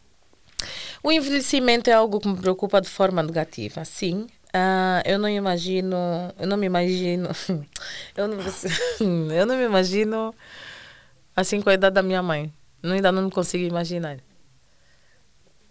O 1.04 1.12
envelhecimento 1.12 1.90
é 1.90 1.92
algo 1.92 2.18
que 2.18 2.26
me 2.26 2.34
preocupa 2.34 2.80
de 2.80 2.88
forma 2.88 3.22
negativa, 3.22 3.84
sim. 3.84 4.26
Ah, 4.54 5.02
eu 5.04 5.18
não 5.18 5.28
imagino, 5.28 5.94
eu 6.38 6.46
não 6.46 6.56
me 6.56 6.64
imagino, 6.64 7.28
eu 8.16 8.26
não, 8.26 8.38
eu 9.36 9.44
não 9.44 9.54
me 9.54 9.64
imagino 9.64 10.34
assim 11.36 11.60
com 11.60 11.68
a 11.68 11.74
idade 11.74 11.92
da 11.92 12.02
minha 12.02 12.22
mãe. 12.22 12.50
Não, 12.82 12.94
ainda 12.94 13.12
não 13.12 13.28
consigo 13.28 13.64
imaginar. 13.64 14.16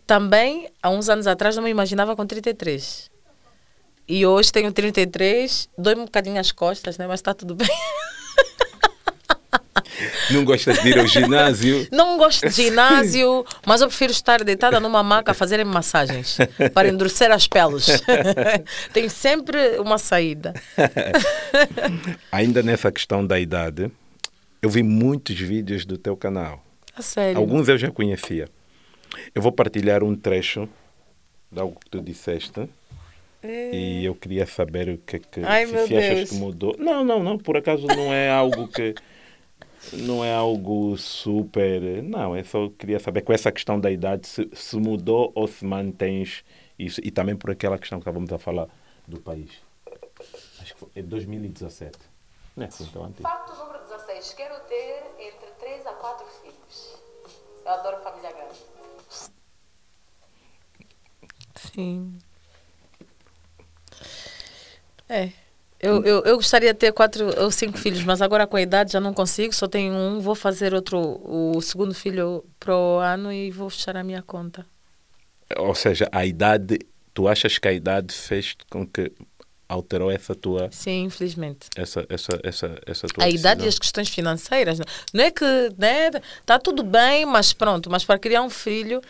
Também, 0.06 0.70
há 0.84 0.92
uns 0.92 1.10
anos 1.10 1.26
atrás, 1.26 1.56
não 1.56 1.64
me 1.64 1.72
imaginava 1.72 2.16
com 2.16 2.28
33. 2.28 3.10
E 4.08 4.28
hoje 4.28 4.52
tenho 4.52 4.72
33, 4.72 5.68
dói 5.76 5.96
um 5.96 6.06
bocadinho 6.06 6.40
as 6.40 6.52
costas, 6.52 7.00
né? 7.00 7.08
mas 7.08 7.22
está 7.22 7.34
tudo 7.34 7.56
bem. 7.56 7.68
Não 10.32 10.44
gostas 10.44 10.82
de 10.82 10.90
ir 10.90 11.00
ao 11.00 11.08
ginásio? 11.08 11.88
Não 11.92 12.18
gosto 12.18 12.48
de 12.48 12.54
ginásio, 12.54 13.46
mas 13.66 13.82
eu 13.82 13.88
prefiro 13.88 14.12
estar 14.12 14.44
deitada 14.44 14.80
numa 14.80 15.04
maca 15.04 15.32
a 15.32 15.34
fazerem 15.34 15.66
massagens 15.66 16.38
para 16.74 16.88
endurecer 16.88 17.32
as 17.32 17.48
peles. 17.48 17.88
Tem 18.92 19.10
sempre 19.10 19.78
uma 19.80 19.98
saída. 19.98 20.54
Ainda 22.32 22.64
nessa 22.64 22.92
questão 22.92 23.26
da 23.26 23.40
idade, 23.40 23.92
eu 24.62 24.70
vi 24.70 24.84
muitos 24.84 25.38
vídeos 25.40 25.86
do 25.86 25.98
teu 25.98 26.16
canal. 26.16 26.64
A 26.96 27.02
sério. 27.02 27.38
Alguns 27.38 27.68
eu 27.68 27.78
já 27.78 27.92
conhecia. 27.92 28.48
Eu 29.34 29.42
vou 29.42 29.52
partilhar 29.52 30.04
um 30.04 30.16
trecho 30.16 30.68
de 31.52 31.60
algo 31.60 31.78
que 31.80 31.90
tu 31.90 32.02
disseste. 32.02 32.68
E 33.44 34.06
eu 34.06 34.16
queria 34.16 34.46
saber 34.46 34.90
o 34.90 34.98
que 34.98 35.18
é 35.18 35.20
que 35.20 35.42
Ai, 35.44 35.68
se, 35.68 35.88
se 35.88 35.98
achas 35.98 36.30
que 36.30 36.36
mudou. 36.36 36.76
Não, 36.80 37.04
não, 37.04 37.22
não, 37.22 37.38
por 37.38 37.58
acaso 37.58 37.86
não 37.88 38.14
é 38.14 38.30
algo 38.30 38.70
que 38.70 38.96
não 39.92 40.24
é 40.24 40.34
algo 40.34 40.98
super. 40.98 42.02
Não, 42.04 42.36
eu 42.38 42.46
só 42.46 42.70
queria 42.70 43.00
saber 43.00 43.22
com 43.22 43.34
essa 43.34 43.52
questão 43.52 43.80
da 43.80 43.92
idade 43.92 44.28
se, 44.28 44.50
se 44.54 44.78
mudou 44.78 45.32
ou 45.36 45.48
se 45.48 45.66
mantens 45.66 46.44
isso. 46.78 47.02
E 47.04 47.12
também 47.12 47.36
por 47.36 47.52
aquela 47.52 47.78
questão 47.78 48.00
que 48.00 48.04
estávamos 48.04 48.32
a 48.32 48.40
falar 48.40 48.68
do 49.08 49.20
país. 49.20 49.52
Acho 50.62 50.74
que 50.74 50.80
foi 50.80 50.90
é 50.96 51.02
2017. 51.02 51.98
Não 52.56 52.64
é 52.64 52.68
assim 52.68 52.86
tão 52.86 53.04
antigo. 53.04 53.24
Facto 53.24 53.58
número 53.58 53.80
16. 53.80 54.34
Quero 54.34 54.60
ter 54.66 55.04
entre 55.20 55.48
3 55.60 55.88
a 55.88 55.94
4 55.94 56.26
filhos. 56.42 56.98
Eu 57.66 57.72
adoro 57.72 58.04
família 58.04 58.32
grande. 58.32 58.60
Sim. 61.56 62.20
É. 65.10 65.43
Eu, 65.84 66.02
eu, 66.06 66.24
eu 66.24 66.36
gostaria 66.38 66.74
de 66.74 66.80
ter 66.80 66.94
quatro 66.94 67.26
ou 67.44 67.52
cinco 67.52 67.78
filhos, 67.78 68.04
mas 68.06 68.22
agora 68.22 68.48
com 68.48 68.56
a 68.56 68.62
idade 68.62 68.94
já 68.94 69.02
não 69.02 69.14
consigo, 69.14 69.54
só 69.54 69.68
tenho 69.68 69.94
um. 69.94 70.20
Vou 70.22 70.34
fazer 70.36 70.74
outro, 70.74 70.98
o 71.26 71.62
segundo 71.62 71.94
filho 71.94 72.46
para 72.60 72.76
o 72.76 73.00
ano 73.00 73.32
e 73.34 73.52
vou 73.52 73.70
fechar 73.70 73.98
a 73.98 74.04
minha 74.04 74.22
conta. 74.22 74.66
Ou 75.58 75.76
seja, 75.76 76.08
a 76.12 76.26
idade, 76.26 76.80
tu 77.14 77.28
achas 77.28 77.58
que 77.58 77.68
a 77.68 77.74
idade 77.74 78.14
fez 78.14 78.56
com 78.70 78.88
que 78.88 79.12
alterou 79.68 80.12
essa 80.12 80.36
tua 80.36 80.72
Sim, 80.72 81.06
infelizmente. 81.06 81.68
essa 81.76 82.06
essa 82.10 82.40
essa 82.44 82.80
essa 82.86 83.10
tua 83.10 83.26
A 83.26 83.30
idade 83.30 83.62
e 83.64 83.66
decisão? 83.66 83.70
as 83.70 83.80
questões 83.80 84.10
financeiras. 84.10 84.80
Não 85.14 85.24
é 85.24 85.32
que 85.32 85.46
né, 85.78 86.12
tá 86.46 86.60
tudo 86.60 86.84
bem, 86.84 87.26
mas 87.26 87.54
pronto, 87.54 87.90
mas 87.90 88.06
para 88.06 88.20
criar 88.20 88.42
um 88.44 88.50
filho, 88.50 89.02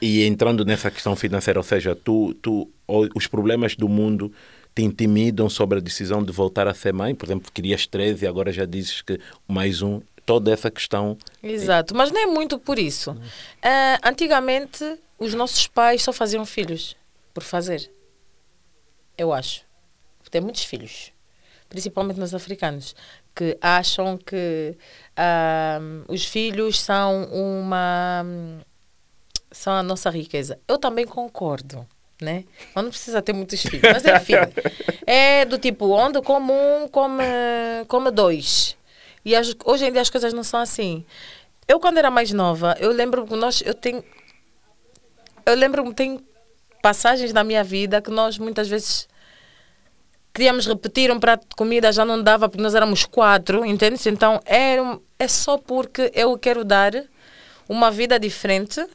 E 0.00 0.24
entrando 0.26 0.64
nessa 0.64 0.90
questão 0.90 1.16
financeira, 1.16 1.58
ou 1.58 1.62
seja, 1.64 1.94
tu, 1.96 2.34
tu, 2.42 2.70
os 3.14 3.26
problemas 3.26 3.74
do 3.76 3.88
mundo 3.88 4.32
te 4.76 4.82
intimidam 4.82 5.48
sobre 5.48 5.78
a 5.78 5.80
decisão 5.80 6.22
de 6.22 6.30
voltar 6.30 6.68
a 6.68 6.74
ser 6.74 6.92
mãe? 6.92 7.14
Por 7.14 7.24
exemplo, 7.24 7.50
querias 7.50 7.86
13 7.86 8.26
e 8.26 8.28
agora 8.28 8.52
já 8.52 8.66
dizes 8.66 9.00
que 9.00 9.18
mais 9.48 9.80
um. 9.80 10.02
Toda 10.26 10.52
essa 10.52 10.70
questão. 10.70 11.16
Exato, 11.40 11.94
mas 11.94 12.10
não 12.10 12.20
é 12.20 12.26
muito 12.26 12.58
por 12.58 12.78
isso. 12.78 13.16
Ah, 13.62 13.98
antigamente, 14.04 14.84
os 15.18 15.32
nossos 15.34 15.68
pais 15.68 16.02
só 16.02 16.12
faziam 16.12 16.44
filhos 16.44 16.96
por 17.32 17.42
fazer. 17.42 17.90
Eu 19.16 19.32
acho. 19.32 19.64
Tem 20.28 20.40
muitos 20.40 20.64
filhos, 20.64 21.12
principalmente 21.68 22.18
nos 22.18 22.34
africanos, 22.34 22.94
que 23.34 23.56
acham 23.60 24.18
que 24.18 24.76
ah, 25.16 25.78
os 26.08 26.24
filhos 26.26 26.80
são 26.80 27.24
uma. 27.32 28.24
são 29.52 29.72
a 29.72 29.82
nossa 29.82 30.10
riqueza. 30.10 30.58
Eu 30.66 30.76
também 30.76 31.06
concordo. 31.06 31.86
Né? 32.20 32.44
Mas 32.74 32.84
não 32.84 32.90
precisa 32.90 33.20
ter 33.20 33.32
muitos 33.34 33.60
filhos. 33.60 33.82
Mas 33.82 34.04
enfim, 34.04 34.34
é 35.06 35.44
do 35.44 35.58
tipo, 35.58 35.88
onde 35.90 36.20
come 36.22 36.50
um, 36.50 36.88
come, 36.88 38.10
dois. 38.10 38.76
E 39.24 39.36
as- 39.36 39.54
hoje 39.64 39.84
em 39.86 39.92
dia 39.92 40.00
as 40.00 40.08
coisas 40.08 40.32
não 40.32 40.42
são 40.42 40.60
assim. 40.60 41.04
Eu, 41.68 41.78
quando 41.78 41.98
era 41.98 42.10
mais 42.10 42.32
nova, 42.32 42.74
eu 42.80 42.90
lembro 42.90 43.26
que 43.26 43.36
nós. 43.36 43.62
Eu 43.66 43.74
tenho. 43.74 44.02
Eu 45.44 45.54
lembro 45.54 45.84
que 45.84 45.94
tem 45.94 46.24
passagens 46.80 47.32
na 47.32 47.44
minha 47.44 47.62
vida 47.62 48.00
que 48.00 48.10
nós 48.10 48.38
muitas 48.38 48.68
vezes 48.68 49.08
queríamos 50.32 50.66
repetir 50.66 51.10
um 51.10 51.18
prato 51.18 51.46
de 51.48 51.56
comida, 51.56 51.90
já 51.92 52.04
não 52.04 52.22
dava 52.22 52.48
porque 52.48 52.62
nós 52.62 52.74
éramos 52.74 53.04
quatro, 53.04 53.64
entende? 53.64 53.98
Então 54.08 54.40
é, 54.44 54.76
é 55.18 55.28
só 55.28 55.58
porque 55.58 56.10
eu 56.14 56.38
quero 56.38 56.64
dar 56.64 56.92
uma 57.68 57.90
vida 57.90 58.18
diferente 58.18 58.86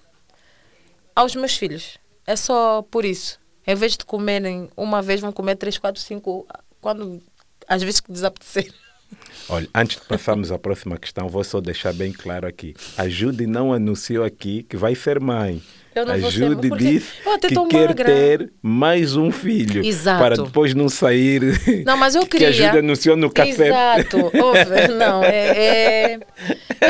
aos 1.16 1.36
meus 1.36 1.56
filhos. 1.58 1.98
É 2.26 2.36
só 2.36 2.82
por 2.82 3.06
isso. 3.06 3.40
Em 3.66 3.76
vez 3.76 3.96
de 3.98 4.06
comerem 4.06 4.70
uma 4.76 5.02
vez, 5.02 5.22
vão 5.22 5.32
comer 5.32 5.56
três, 5.56 5.78
quatro, 5.78 6.02
cinco, 6.02 6.48
quando 6.80 7.22
às 7.68 7.82
vezes 7.82 8.00
que 8.00 8.12
desaparecer. 8.12 8.74
Olha, 9.50 9.70
antes 9.74 10.00
de 10.00 10.08
passarmos 10.08 10.52
à 10.52 10.58
próxima 10.58 10.98
questão, 10.98 11.28
vou 11.28 11.44
só 11.44 11.60
deixar 11.60 11.94
bem 11.94 12.12
claro 12.12 12.48
aqui. 12.48 12.74
A 12.98 13.08
Judy 13.08 13.46
não 13.46 13.74
anunciou 13.74 14.24
aqui 14.24 14.64
que 14.64 14.78
vai 14.78 14.96
ser 14.96 15.20
mãe. 15.20 15.62
Eu 15.94 16.06
não 16.06 16.14
a 16.14 16.18
vou 16.18 16.32
ser 16.32 16.44
eu 16.44 17.34
até 17.34 17.48
que 17.50 17.56
quer 17.68 17.88
magra. 17.88 18.06
ter 18.06 18.54
mais 18.62 19.16
um 19.18 19.30
filho. 19.30 19.86
Exato. 19.86 20.20
Para 20.24 20.36
depois 20.38 20.74
não 20.74 20.88
sair. 20.88 21.42
Não, 21.86 21.98
mas 21.98 22.16
eu 22.16 22.22
que 22.26 22.38
queria. 22.38 22.48
a 22.48 22.52
Judy 22.52 22.78
anunciou 22.80 23.18
no 23.18 23.30
café. 23.30 23.68
Exato. 23.68 24.18
Ouve, 24.18 24.88
não, 24.98 25.24
é, 25.24 26.14
é- 26.14 26.20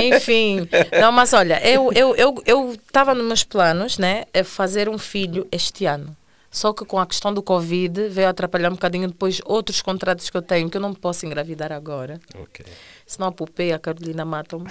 Enfim. 0.03 0.67
Não, 0.99 1.11
mas 1.11 1.33
olha, 1.33 1.59
eu 1.67 1.91
eu 1.93 2.15
eu 2.15 2.35
eu 2.45 2.73
estava 2.73 3.15
nos 3.15 3.25
meus 3.25 3.43
planos, 3.43 3.97
né? 3.97 4.25
É 4.33 4.43
fazer 4.43 4.87
um 4.87 4.97
filho 4.97 5.47
este 5.51 5.85
ano. 5.85 6.15
Só 6.51 6.73
que 6.73 6.83
com 6.85 6.99
a 6.99 7.07
questão 7.07 7.33
do 7.33 7.41
Covid 7.41 8.09
veio 8.09 8.27
atrapalhar 8.27 8.69
um 8.69 8.73
bocadinho 8.73 9.07
depois 9.07 9.41
outros 9.45 9.81
contratos 9.81 10.29
que 10.29 10.35
eu 10.35 10.41
tenho, 10.41 10.69
que 10.69 10.75
eu 10.77 10.81
não 10.81 10.93
posso 10.93 11.25
engravidar 11.25 11.71
agora. 11.71 12.19
Ok. 12.37 12.65
Senão 13.07 13.29
a 13.29 13.31
Popeye 13.31 13.69
e 13.69 13.73
a 13.73 13.79
Carolina 13.79 14.25
matam-me. 14.25 14.69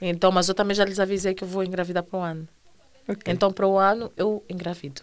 Então, 0.00 0.32
mas 0.32 0.48
eu 0.48 0.54
também 0.54 0.74
já 0.74 0.84
lhes 0.84 0.98
avisei 0.98 1.34
que 1.34 1.44
eu 1.44 1.48
vou 1.48 1.62
engravidar 1.62 2.02
para 2.02 2.18
o 2.18 2.22
ano. 2.22 2.48
Ok. 3.10 3.32
Então, 3.32 3.52
para 3.52 3.66
o 3.66 3.76
ano, 3.78 4.12
eu 4.16 4.44
engravido. 4.48 5.02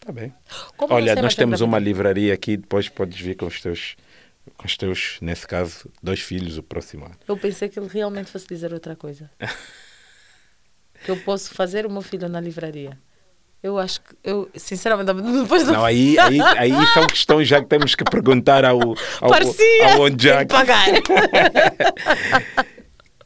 Tá 0.00 0.12
bem. 0.12 0.32
Como 0.76 0.94
Olha, 0.94 1.14
nós 1.16 1.34
temos 1.34 1.60
uma 1.60 1.78
engravidar? 1.78 1.82
livraria 2.12 2.34
aqui, 2.34 2.56
depois 2.56 2.88
podes 2.88 3.18
vir 3.20 3.34
com 3.36 3.46
os 3.46 3.60
teus, 3.60 3.96
com 4.56 4.66
os 4.66 4.76
teus, 4.76 5.18
nesse 5.20 5.46
caso, 5.46 5.90
dois 6.02 6.20
filhos 6.20 6.58
o 6.58 6.62
próximo 6.62 7.06
ano. 7.06 7.16
Eu 7.26 7.36
pensei 7.36 7.68
que 7.68 7.78
ele 7.78 7.88
realmente 7.88 8.30
fosse 8.30 8.46
dizer 8.46 8.72
outra 8.72 8.94
coisa. 8.94 9.30
que 11.04 11.10
eu 11.10 11.16
posso 11.18 11.52
fazer 11.54 11.86
o 11.86 11.90
meu 11.90 12.02
filho 12.02 12.28
na 12.28 12.40
livraria. 12.40 12.96
Eu 13.62 13.78
acho 13.78 14.00
que, 14.02 14.14
eu, 14.22 14.48
sinceramente, 14.54 15.12
depois 15.42 15.64
do 15.64 15.72
Não, 15.72 15.84
aí, 15.84 16.16
aí, 16.18 16.40
aí 16.40 16.86
são 16.94 17.06
questões 17.06 17.48
já 17.48 17.60
que 17.60 17.66
temos 17.66 17.94
que 17.96 18.04
perguntar 18.04 18.64
ao, 18.64 18.78
ao, 19.20 19.30
Parecia! 19.30 19.94
ao 19.94 20.02
Onjak. 20.02 20.46
pagar. 20.52 20.86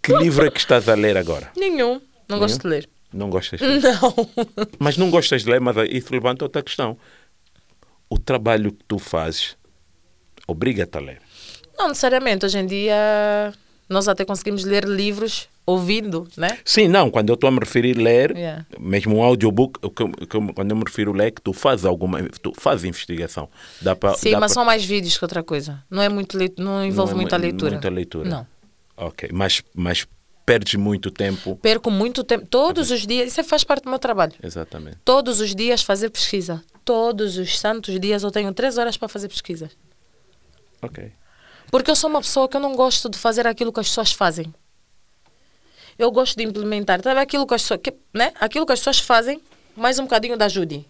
Que 0.03 0.15
livro 0.17 0.47
é 0.47 0.51
que 0.51 0.59
estás 0.59 0.89
a 0.89 0.95
ler 0.95 1.17
agora? 1.19 1.51
Nenhum. 1.57 2.01
Não 2.27 2.39
gosto 2.39 2.63
de 2.63 2.69
ler. 2.69 2.89
Não 3.13 3.29
gostas 3.31 3.59
de 3.61 3.67
ler? 3.67 3.81
Não. 3.83 4.15
Mas 4.79 4.97
não 4.97 5.11
gostas 5.11 5.43
de 5.43 5.51
ler, 5.51 5.61
mas 5.61 5.77
isso 5.91 6.13
levanta 6.13 6.45
outra 6.45 6.63
questão. 6.63 6.97
O 8.09 8.19
trabalho 8.19 8.73
que 8.73 8.85
tu 8.87 8.99
fazes 8.99 9.57
obriga-te 10.47 10.97
a 10.97 11.01
ler. 11.01 11.21
Não 11.79 11.89
necessariamente. 11.89 12.45
Hoje 12.47 12.59
em 12.59 12.67
dia, 12.67 13.53
nós 13.89 14.09
até 14.09 14.25
conseguimos 14.25 14.65
ler 14.65 14.85
livros 14.85 15.49
ouvindo, 15.67 16.27
né? 16.37 16.59
Sim, 16.65 16.89
não, 16.89 17.11
quando 17.11 17.29
eu 17.31 17.35
estou 17.35 17.47
a 17.49 17.51
me 17.53 17.61
referir 17.61 17.97
a 17.99 18.03
ler, 18.03 18.37
Yeah. 18.37 18.67
mesmo 18.79 19.17
um 19.19 19.23
audiobook, 19.23 19.79
que 19.91 20.27
que 20.27 20.53
quando 20.53 20.71
eu 20.71 20.77
me 20.77 20.83
refiro 20.85 21.13
a 21.13 21.17
ler, 21.17 21.27
é 21.29 21.31
que 21.31 21.41
tu 21.41 21.53
fazes 21.53 21.85
alguma, 21.85 22.21
tu 22.43 22.53
fazes 22.57 22.85
investigação. 22.85 23.49
Dá 23.81 23.95
pra, 23.95 24.15
Sim, 24.15 24.33
dá 24.33 24.41
mas 24.41 24.51
pra- 24.53 24.55
são 24.55 24.65
mais 24.65 24.85
vídeos 24.85 25.17
que 25.17 25.25
outra 25.25 25.43
coisa. 25.45 25.83
Não 25.89 26.03
é 26.03 26.09
muito 26.09 26.37
não 26.59 26.85
envolve 26.85 27.13
não 27.13 27.21
é 27.21 27.23
muita 27.23 27.39
mu- 27.39 27.45
leitura. 27.45 27.71
Muita 27.73 27.89
leitura. 27.89 28.29
Não. 28.29 28.47
Ok, 28.97 29.31
mas, 29.33 29.63
mas 29.75 30.07
perdes 30.45 30.75
muito 30.75 31.11
tempo. 31.11 31.57
Perco 31.57 31.91
muito 31.91 32.25
tempo. 32.25 32.47
Todos 32.47 32.91
os 32.91 33.07
dias, 33.07 33.29
isso 33.33 33.45
faz 33.45 33.65
parte 33.65 33.85
do 33.85 33.91
meu 33.91 33.99
trabalho. 33.99 34.33
Exatamente. 34.43 34.99
Todos 35.05 35.41
os 35.41 35.55
dias 35.55 35.83
fazer 35.83 36.11
pesquisa. 36.11 36.63
Todos 36.85 37.37
os 37.39 37.59
santos 37.59 37.99
dias 38.01 38.23
eu 38.23 38.31
tenho 38.31 38.53
três 38.53 38.79
horas 38.79 38.97
para 38.97 39.09
fazer 39.09 39.29
pesquisa. 39.29 39.71
Ok. 40.83 41.13
Porque 41.71 41.91
eu 41.91 41.97
sou 41.97 42.11
uma 42.11 42.21
pessoa 42.21 42.49
que 42.49 42.57
eu 42.57 42.61
não 42.61 42.75
gosto 42.75 43.09
de 43.09 43.17
fazer 43.19 43.47
aquilo 43.47 43.73
que 43.73 43.81
as 43.81 43.89
pessoas 43.89 44.13
fazem. 44.13 44.53
Eu 45.99 46.11
gosto 46.11 46.37
de 46.37 46.45
implementar, 46.45 47.03
sabe 47.03 47.21
aquilo 47.21 47.47
que 47.47 47.55
as 47.55 47.63
pessoas, 47.63 47.81
que, 47.83 47.95
né? 48.13 48.33
Aquilo 48.41 48.65
que 48.67 48.73
as 48.73 48.81
pessoas 48.81 48.99
fazem, 48.99 49.41
mais 49.77 49.99
um 49.99 50.05
bocadinho 50.05 50.37
da 50.37 50.47
ajude. 50.47 50.85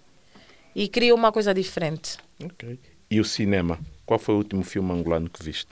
E 0.75 0.89
crio 0.89 1.15
uma 1.15 1.33
coisa 1.33 1.53
diferente. 1.53 2.17
ok. 2.43 2.79
E 3.11 3.21
o 3.21 3.25
cinema? 3.25 3.79
Qual 4.07 4.21
foi 4.21 4.37
o 4.37 4.39
último 4.39 4.63
filme 4.63 4.93
angolano 4.93 5.29
que 5.29 5.43
viste? 5.43 5.69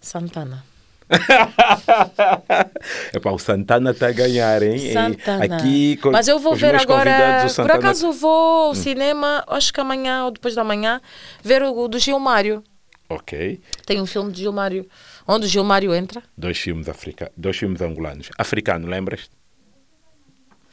Santana. 0.00 0.64
Epá, 3.12 3.30
o 3.30 3.38
Santana 3.38 3.90
está 3.90 4.08
a 4.08 4.12
ganhar, 4.12 4.62
hein? 4.62 4.92
Santana. 4.92 5.44
Aqui, 5.56 5.96
com, 5.98 6.10
Mas 6.10 6.28
eu 6.28 6.38
vou 6.38 6.54
ver 6.54 6.74
agora. 6.74 7.46
o 7.48 7.54
Por 7.54 7.70
Hum. 7.70 7.74
acaso 7.74 8.12
vou 8.12 8.68
ao 8.68 8.74
cinema, 8.74 9.44
acho 9.48 9.72
que 9.72 9.80
amanhã 9.80 10.24
ou 10.24 10.30
depois 10.30 10.54
da 10.54 10.64
manhã, 10.64 11.00
ver 11.42 11.62
o 11.62 11.88
do 11.88 11.98
Gilmário. 11.98 12.62
Ok. 13.08 13.60
Tem 13.84 14.00
um 14.00 14.06
filme 14.06 14.32
de 14.32 14.40
Gilmário, 14.40 14.86
onde 15.28 15.46
o 15.46 15.48
Gilmário 15.48 15.94
entra. 15.94 16.22
Dois 16.36 16.58
filmes, 16.58 16.88
africa... 16.88 17.30
Dois 17.36 17.56
filmes 17.56 17.80
angolanos. 17.82 18.30
Africano, 18.38 18.88
lembras? 18.88 19.28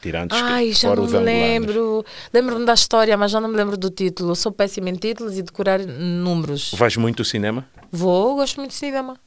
Tirando 0.00 0.32
Ai, 0.32 0.72
já 0.72 0.88
não 0.88 1.02
me 1.02 1.08
angolanos. 1.08 1.26
lembro. 1.26 2.04
Lembro-me 2.32 2.64
da 2.64 2.72
história, 2.72 3.14
mas 3.18 3.30
já 3.30 3.38
não 3.38 3.50
me 3.50 3.56
lembro 3.56 3.76
do 3.76 3.90
título. 3.90 4.30
Eu 4.30 4.34
sou 4.34 4.50
péssima 4.50 4.88
em 4.88 4.94
títulos 4.94 5.36
e 5.36 5.42
decorar 5.42 5.80
números. 5.80 6.72
Vais 6.72 6.96
muito 6.96 7.20
ao 7.20 7.24
cinema? 7.26 7.66
Vou, 7.92 8.36
gosto 8.36 8.56
muito 8.56 8.70
de 8.70 8.76
cinema. 8.78 9.18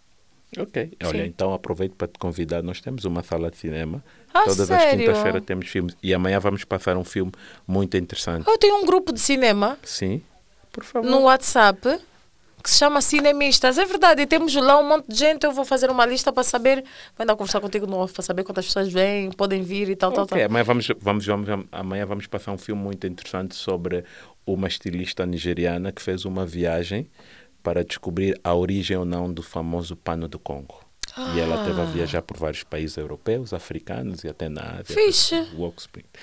Ok. 0.57 0.91
Olha, 1.03 1.23
Sim. 1.23 1.27
então 1.27 1.53
aproveito 1.53 1.93
para 1.95 2.07
te 2.07 2.19
convidar. 2.19 2.61
Nós 2.63 2.81
temos 2.81 3.05
uma 3.05 3.23
sala 3.23 3.49
de 3.49 3.57
cinema. 3.57 4.03
Ah, 4.33 4.43
Todas 4.43 4.71
as 4.71 4.81
sério? 4.81 4.99
quintas-feiras 4.99 5.43
temos 5.45 5.67
filmes. 5.67 5.95
E 6.01 6.13
amanhã 6.13 6.39
vamos 6.39 6.63
passar 6.63 6.97
um 6.97 7.03
filme 7.03 7.31
muito 7.67 7.95
interessante. 7.97 8.47
Eu 8.47 8.57
tenho 8.57 8.77
um 8.77 8.85
grupo 8.85 9.13
de 9.13 9.19
cinema 9.19 9.77
Sim? 9.83 10.21
Por 10.71 10.83
favor. 10.83 11.09
no 11.09 11.21
WhatsApp 11.21 11.99
que 12.63 12.69
se 12.69 12.77
chama 12.77 13.01
Cinemistas. 13.01 13.77
É 13.77 13.85
verdade, 13.85 14.21
e 14.21 14.25
temos 14.25 14.55
lá 14.55 14.79
um 14.79 14.87
monte 14.87 15.09
de 15.09 15.15
gente. 15.17 15.43
Eu 15.45 15.51
vou 15.51 15.65
fazer 15.65 15.89
uma 15.89 16.05
lista 16.05 16.31
para 16.31 16.43
saber. 16.43 16.77
Vou 17.15 17.23
andar 17.23 17.33
a 17.33 17.35
conversar 17.35 17.59
contigo 17.59 17.85
no 17.85 17.97
off 17.97 18.13
para 18.13 18.23
saber 18.23 18.43
quantas 18.45 18.65
pessoas 18.65 18.91
vêm, 18.91 19.31
podem 19.31 19.61
vir 19.61 19.89
e 19.89 19.95
tal, 19.97 20.13
tal, 20.13 20.23
Ok, 20.23 20.37
tal. 20.37 20.47
Amanhã 20.47 20.63
vamos, 20.63 20.87
vamos, 21.01 21.25
vamos, 21.25 21.47
amanhã 21.71 22.05
vamos 22.05 22.25
passar 22.25 22.53
um 22.53 22.57
filme 22.57 22.81
muito 22.81 23.05
interessante 23.05 23.53
sobre 23.53 24.05
uma 24.45 24.67
estilista 24.69 25.25
nigeriana 25.25 25.91
que 25.91 26.01
fez 26.01 26.23
uma 26.23 26.45
viagem 26.45 27.09
para 27.63 27.83
descobrir 27.83 28.37
a 28.43 28.53
origem 28.53 28.97
ou 28.97 29.05
não 29.05 29.31
do 29.31 29.41
famoso 29.41 29.95
pano 29.95 30.27
do 30.27 30.37
Congo. 30.37 30.83
E 31.35 31.39
ela 31.39 31.63
teve 31.63 31.79
a 31.79 31.85
viajar 31.85 32.21
por 32.23 32.37
vários 32.37 32.63
países 32.63 32.97
europeus, 32.97 33.53
africanos 33.53 34.23
e 34.23 34.27
até 34.27 34.49
na 34.49 34.79
Ásia. 34.79 34.95
Fixe. 34.95 35.47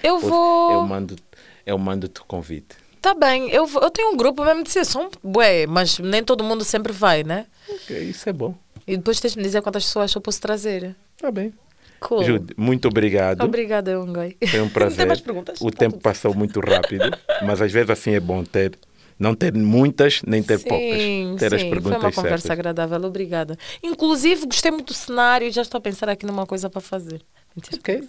Eu 0.02 0.18
vou- 0.18 0.72
Eu 0.72 0.82
mando, 0.82 1.16
eu 1.64 1.78
mando-te 1.78 2.20
o 2.20 2.24
convite. 2.24 2.76
Tá 3.00 3.14
bem, 3.14 3.48
eu, 3.50 3.66
eu 3.80 3.90
tenho 3.90 4.12
um 4.12 4.16
grupo 4.16 4.44
mesmo 4.44 4.62
de 4.64 4.70
sessão, 4.70 5.08
bué, 5.22 5.66
mas 5.66 5.98
nem 6.00 6.22
todo 6.22 6.42
mundo 6.44 6.64
sempre 6.64 6.92
vai, 6.92 7.22
né? 7.22 7.46
Ok, 7.68 7.96
isso 7.98 8.28
é 8.28 8.32
bom. 8.32 8.54
E 8.86 8.96
depois 8.96 9.20
tens 9.20 9.32
de 9.32 9.38
me 9.38 9.44
dizer 9.44 9.62
quantas 9.62 9.84
pessoas 9.84 10.12
eu 10.14 10.20
posso 10.20 10.40
trazer. 10.40 10.94
Está 11.16 11.30
bem. 11.30 11.54
Cool. 12.00 12.24
Jude, 12.24 12.54
muito 12.56 12.88
obrigado. 12.88 13.42
Obrigada, 13.44 13.98
Ongoi. 14.00 14.36
Foi 14.50 14.60
um 14.60 14.68
prazer. 14.70 14.96
Tem 14.98 15.06
mais 15.06 15.20
perguntas? 15.20 15.60
O 15.60 15.70
Tá 15.70 15.78
tempo 15.78 15.98
passou 15.98 16.34
muito 16.34 16.58
rápido, 16.60 17.10
mas 17.46 17.62
às 17.62 17.70
vezes 17.70 17.90
assim 17.90 18.10
é 18.12 18.20
bom 18.20 18.42
ter, 18.42 18.76
não 19.20 19.34
ter 19.34 19.52
muitas, 19.54 20.22
nem 20.26 20.42
ter 20.42 20.58
sim, 20.58 20.68
poucas. 20.68 21.38
Ter 21.38 21.54
as 21.54 21.60
sim, 21.60 21.70
perguntas 21.70 22.00
foi 22.00 22.08
uma 22.08 22.12
conversa 22.12 22.48
certas. 22.48 22.50
agradável, 22.50 23.04
obrigada. 23.04 23.56
Inclusive, 23.82 24.46
gostei 24.46 24.70
muito 24.70 24.86
do 24.88 24.94
cenário 24.94 25.46
e 25.46 25.50
já 25.50 25.62
estou 25.62 25.78
a 25.78 25.80
pensar 25.82 26.08
aqui 26.08 26.24
numa 26.26 26.46
coisa 26.46 26.70
para 26.70 26.80
fazer. 26.80 27.22
Mentira, 27.54 27.76
Ok. 27.78 28.08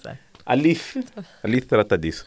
Alice, 0.51 1.01
Alice 1.41 1.65
trata 1.65 1.97
disso. 1.97 2.25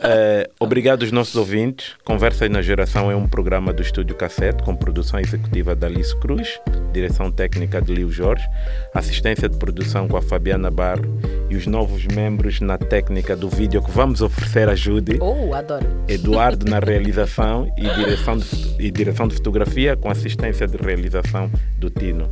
Eh, 0.00 0.48
obrigado 0.60 1.02
aos 1.02 1.10
nossos 1.10 1.34
ouvintes. 1.34 1.96
Conversas 2.04 2.48
na 2.48 2.62
Geração 2.62 3.10
é 3.10 3.16
um 3.16 3.26
programa 3.26 3.72
do 3.72 3.82
Estúdio 3.82 4.14
Cassete 4.14 4.62
com 4.62 4.76
produção 4.76 5.18
executiva 5.18 5.74
da 5.74 5.88
Alice 5.88 6.16
Cruz, 6.20 6.60
direção 6.92 7.32
técnica 7.32 7.82
de 7.82 7.92
Lio 7.92 8.12
Jorge, 8.12 8.46
assistência 8.94 9.48
de 9.48 9.56
produção 9.58 10.06
com 10.06 10.16
a 10.16 10.22
Fabiana 10.22 10.70
Barro 10.70 11.20
e 11.50 11.56
os 11.56 11.66
novos 11.66 12.06
membros 12.06 12.60
na 12.60 12.78
técnica 12.78 13.34
do 13.34 13.48
vídeo 13.48 13.82
que 13.82 13.90
vamos 13.90 14.22
oferecer 14.22 14.68
a 14.68 14.76
Judy. 14.76 15.18
Oh, 15.20 15.52
adoro. 15.52 15.84
Eduardo 16.06 16.64
na 16.70 16.78
realização 16.84 17.68
e 17.76 17.88
direção 17.92 18.38
de, 18.38 18.46
e 18.78 18.88
direção 18.88 19.26
de 19.26 19.34
fotografia 19.34 19.96
com 19.96 20.08
assistência 20.08 20.68
de 20.68 20.76
realização 20.76 21.50
do 21.76 21.90
Tino. 21.90 22.30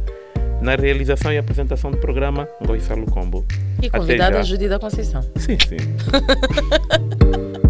Na 0.60 0.74
realização 0.74 1.32
e 1.32 1.38
apresentação 1.38 1.90
do 1.90 1.98
programa, 1.98 2.48
Goissalo 2.64 3.06
Combo. 3.06 3.44
E 3.82 3.90
convidada 3.90 4.42
Judy 4.42 4.68
da 4.68 4.78
Conceição. 4.78 5.22
Sim, 5.36 5.56
sim. 5.68 5.76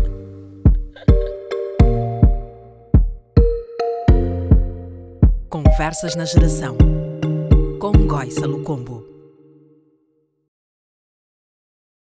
Conversas 5.48 6.16
na 6.16 6.24
Geração. 6.24 6.76
Com 7.78 7.92
Goissa 8.06 8.46
Lucombo. 8.46 9.05